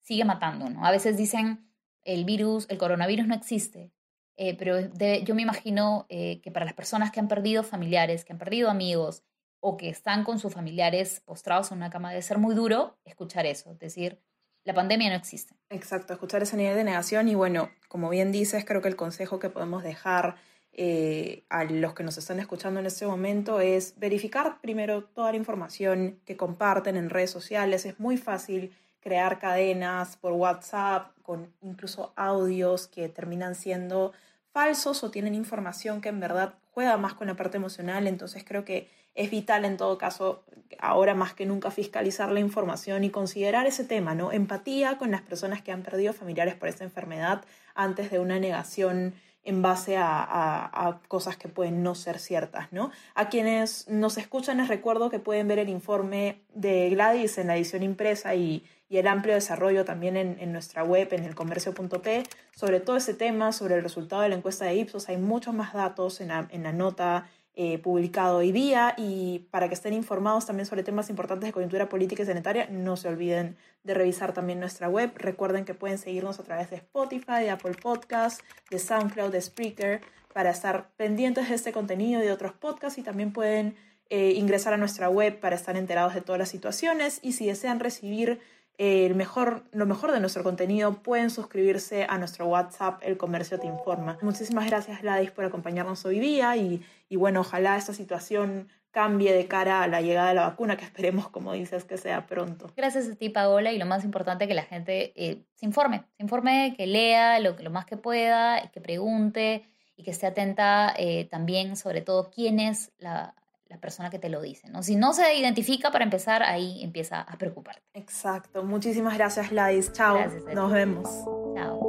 sigue 0.00 0.24
matando, 0.24 0.70
¿no? 0.70 0.84
A 0.86 0.90
veces 0.90 1.18
dicen 1.18 1.69
el 2.04 2.24
virus, 2.24 2.66
el 2.68 2.78
coronavirus 2.78 3.26
no 3.26 3.34
existe, 3.34 3.92
eh, 4.36 4.56
pero 4.56 4.80
yo 5.22 5.34
me 5.34 5.42
imagino 5.42 6.06
eh, 6.08 6.40
que 6.40 6.50
para 6.50 6.64
las 6.64 6.74
personas 6.74 7.10
que 7.10 7.20
han 7.20 7.28
perdido 7.28 7.62
familiares, 7.62 8.24
que 8.24 8.32
han 8.32 8.38
perdido 8.38 8.70
amigos 8.70 9.22
o 9.60 9.76
que 9.76 9.90
están 9.90 10.24
con 10.24 10.38
sus 10.38 10.54
familiares 10.54 11.20
postrados 11.24 11.70
en 11.70 11.78
una 11.78 11.90
cama, 11.90 12.10
debe 12.10 12.22
ser 12.22 12.38
muy 12.38 12.54
duro 12.54 12.98
escuchar 13.04 13.44
eso, 13.44 13.72
es 13.72 13.78
decir, 13.78 14.18
la 14.64 14.74
pandemia 14.74 15.10
no 15.10 15.16
existe. 15.16 15.54
Exacto, 15.70 16.12
escuchar 16.12 16.42
ese 16.42 16.56
nivel 16.56 16.76
de 16.76 16.84
negación 16.84 17.28
y 17.28 17.34
bueno, 17.34 17.70
como 17.88 18.08
bien 18.08 18.32
dices, 18.32 18.64
creo 18.64 18.82
que 18.82 18.88
el 18.88 18.96
consejo 18.96 19.38
que 19.38 19.50
podemos 19.50 19.82
dejar 19.82 20.36
eh, 20.72 21.44
a 21.48 21.64
los 21.64 21.94
que 21.94 22.04
nos 22.04 22.16
están 22.16 22.38
escuchando 22.40 22.80
en 22.80 22.86
este 22.86 23.06
momento 23.06 23.60
es 23.60 23.98
verificar 23.98 24.60
primero 24.60 25.04
toda 25.04 25.32
la 25.32 25.36
información 25.36 26.20
que 26.24 26.36
comparten 26.36 26.96
en 26.96 27.10
redes 27.10 27.30
sociales. 27.30 27.84
Es 27.86 27.98
muy 27.98 28.16
fácil 28.16 28.72
crear 29.00 29.38
cadenas 29.38 30.16
por 30.16 30.32
WhatsApp 30.32 31.12
con 31.22 31.52
incluso 31.62 32.12
audios 32.16 32.86
que 32.86 33.08
terminan 33.08 33.54
siendo 33.54 34.12
falsos 34.52 35.02
o 35.04 35.10
tienen 35.10 35.34
información 35.34 36.00
que 36.00 36.08
en 36.08 36.20
verdad 36.20 36.54
juega 36.72 36.96
más 36.96 37.14
con 37.14 37.28
la 37.28 37.34
parte 37.34 37.56
emocional. 37.56 38.06
Entonces 38.06 38.44
creo 38.46 38.64
que 38.64 38.88
es 39.14 39.30
vital 39.30 39.64
en 39.64 39.76
todo 39.76 39.98
caso, 39.98 40.44
ahora 40.78 41.14
más 41.14 41.34
que 41.34 41.46
nunca, 41.46 41.70
fiscalizar 41.70 42.30
la 42.30 42.40
información 42.40 43.04
y 43.04 43.10
considerar 43.10 43.66
ese 43.66 43.84
tema, 43.84 44.14
¿no? 44.14 44.32
Empatía 44.32 44.98
con 44.98 45.10
las 45.10 45.22
personas 45.22 45.62
que 45.62 45.72
han 45.72 45.82
perdido 45.82 46.12
familiares 46.12 46.54
por 46.54 46.68
esta 46.68 46.84
enfermedad 46.84 47.44
antes 47.74 48.10
de 48.10 48.18
una 48.18 48.38
negación 48.38 49.14
en 49.42 49.62
base 49.62 49.96
a, 49.98 51.00
cosas 51.08 51.36
que 51.36 51.48
pueden 51.48 51.82
no 51.82 51.94
ser 51.94 52.18
ciertas, 52.18 52.70
¿no? 52.72 52.90
A 53.14 53.30
quienes 53.30 53.88
nos 53.88 54.18
escuchan 54.18 54.58
les 54.58 54.68
recuerdo 54.68 55.10
que 55.10 55.18
pueden 55.18 55.48
ver 55.48 55.58
el 55.58 55.70
informe 55.70 56.42
de 56.54 56.90
Gladys 56.90 57.38
en 57.38 57.46
la 57.46 57.56
edición 57.56 57.82
impresa 57.82 58.34
y, 58.34 58.64
el 58.98 59.06
amplio 59.06 59.34
desarrollo 59.34 59.84
también 59.84 60.16
en, 60.16 60.52
nuestra 60.52 60.82
web, 60.82 61.08
en 61.12 61.24
el 61.24 61.34
comercio.p, 61.34 62.24
sobre 62.54 62.80
todo 62.80 62.96
ese 62.96 63.14
tema, 63.14 63.52
sobre 63.52 63.76
el 63.76 63.82
resultado 63.82 64.22
de 64.22 64.28
la 64.28 64.34
encuesta 64.34 64.64
de 64.64 64.74
Ipsos. 64.74 65.08
Hay 65.08 65.16
muchos 65.16 65.54
más 65.54 65.72
datos 65.72 66.20
en 66.20 66.28
la, 66.28 66.48
en 66.50 66.62
la 66.64 66.72
nota 66.72 67.28
eh, 67.54 67.78
publicado 67.78 68.38
hoy 68.38 68.52
día 68.52 68.94
y 68.96 69.40
para 69.50 69.68
que 69.68 69.74
estén 69.74 69.92
informados 69.92 70.46
también 70.46 70.66
sobre 70.66 70.82
temas 70.82 71.10
importantes 71.10 71.48
de 71.48 71.52
coyuntura 71.52 71.88
política 71.88 72.22
y 72.22 72.26
sanitaria, 72.26 72.68
no 72.70 72.96
se 72.96 73.08
olviden 73.08 73.56
de 73.82 73.92
revisar 73.92 74.32
también 74.32 74.60
nuestra 74.60 74.88
web. 74.88 75.12
Recuerden 75.16 75.64
que 75.64 75.74
pueden 75.74 75.98
seguirnos 75.98 76.38
a 76.40 76.44
través 76.44 76.70
de 76.70 76.76
Spotify, 76.76 77.40
de 77.40 77.50
Apple 77.50 77.74
Podcasts, 77.82 78.42
de 78.70 78.78
SoundCloud, 78.78 79.30
de 79.30 79.40
Spreaker, 79.40 80.00
para 80.32 80.50
estar 80.50 80.90
pendientes 80.96 81.48
de 81.48 81.56
este 81.56 81.72
contenido 81.72 82.22
y 82.22 82.26
de 82.26 82.32
otros 82.32 82.52
podcasts 82.52 82.98
y 82.98 83.02
también 83.02 83.32
pueden 83.32 83.74
eh, 84.10 84.32
ingresar 84.36 84.72
a 84.72 84.76
nuestra 84.76 85.08
web 85.08 85.38
para 85.38 85.56
estar 85.56 85.76
enterados 85.76 86.14
de 86.14 86.20
todas 86.20 86.38
las 86.38 86.48
situaciones 86.48 87.18
y 87.22 87.32
si 87.32 87.46
desean 87.46 87.80
recibir 87.80 88.40
el 88.80 89.14
mejor, 89.14 89.62
lo 89.72 89.84
mejor 89.84 90.10
de 90.10 90.20
nuestro 90.20 90.42
contenido, 90.42 91.02
pueden 91.02 91.28
suscribirse 91.28 92.06
a 92.08 92.16
nuestro 92.16 92.46
WhatsApp, 92.46 93.02
El 93.02 93.18
Comercio 93.18 93.60
Te 93.60 93.66
Informa. 93.66 94.16
Muchísimas 94.22 94.66
gracias, 94.66 95.02
Gladys, 95.02 95.30
por 95.32 95.44
acompañarnos 95.44 96.02
hoy 96.06 96.18
día 96.18 96.56
y, 96.56 96.82
y 97.10 97.16
bueno, 97.16 97.40
ojalá 97.40 97.76
esta 97.76 97.92
situación 97.92 98.68
cambie 98.90 99.34
de 99.34 99.46
cara 99.46 99.82
a 99.82 99.86
la 99.86 100.00
llegada 100.00 100.30
de 100.30 100.34
la 100.36 100.48
vacuna, 100.48 100.78
que 100.78 100.86
esperemos, 100.86 101.28
como 101.28 101.52
dices, 101.52 101.84
que 101.84 101.98
sea 101.98 102.26
pronto. 102.26 102.72
Gracias 102.74 103.06
a 103.06 103.14
ti, 103.16 103.28
Paola, 103.28 103.70
y 103.70 103.76
lo 103.76 103.84
más 103.84 104.02
importante, 104.02 104.48
que 104.48 104.54
la 104.54 104.62
gente 104.62 105.12
eh, 105.14 105.42
se 105.56 105.66
informe, 105.66 106.04
se 106.16 106.22
informe, 106.22 106.72
que 106.74 106.86
lea 106.86 107.38
lo, 107.38 107.54
lo 107.58 107.70
más 107.70 107.84
que 107.84 107.98
pueda, 107.98 108.66
que 108.70 108.80
pregunte 108.80 109.66
y 109.94 110.04
que 110.04 110.12
esté 110.12 110.26
atenta 110.26 110.94
eh, 110.96 111.26
también, 111.26 111.76
sobre 111.76 112.00
todo, 112.00 112.30
quién 112.30 112.58
es 112.58 112.92
la, 112.98 113.34
la 113.70 113.78
persona 113.78 114.10
que 114.10 114.18
te 114.18 114.28
lo 114.28 114.42
dice. 114.42 114.68
¿no? 114.68 114.82
Si 114.82 114.96
no 114.96 115.14
se 115.14 115.34
identifica, 115.36 115.90
para 115.90 116.04
empezar, 116.04 116.42
ahí 116.42 116.82
empieza 116.82 117.22
a 117.22 117.38
preocuparte. 117.38 117.82
Exacto. 117.94 118.64
Muchísimas 118.64 119.16
gracias, 119.16 119.48
Gladys. 119.50 119.92
Chao. 119.92 120.18
Nos 120.52 120.72
vemos. 120.72 121.08
Chao. 121.54 121.80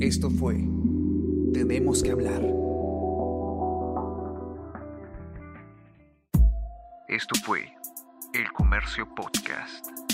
Esto 0.00 0.30
fue 0.30 0.56
Tenemos 1.52 2.02
que 2.02 2.12
hablar. 2.12 2.42
Esto 7.08 7.34
fue 7.44 7.72
El 8.34 8.52
Comercio 8.52 9.12
Podcast. 9.14 10.07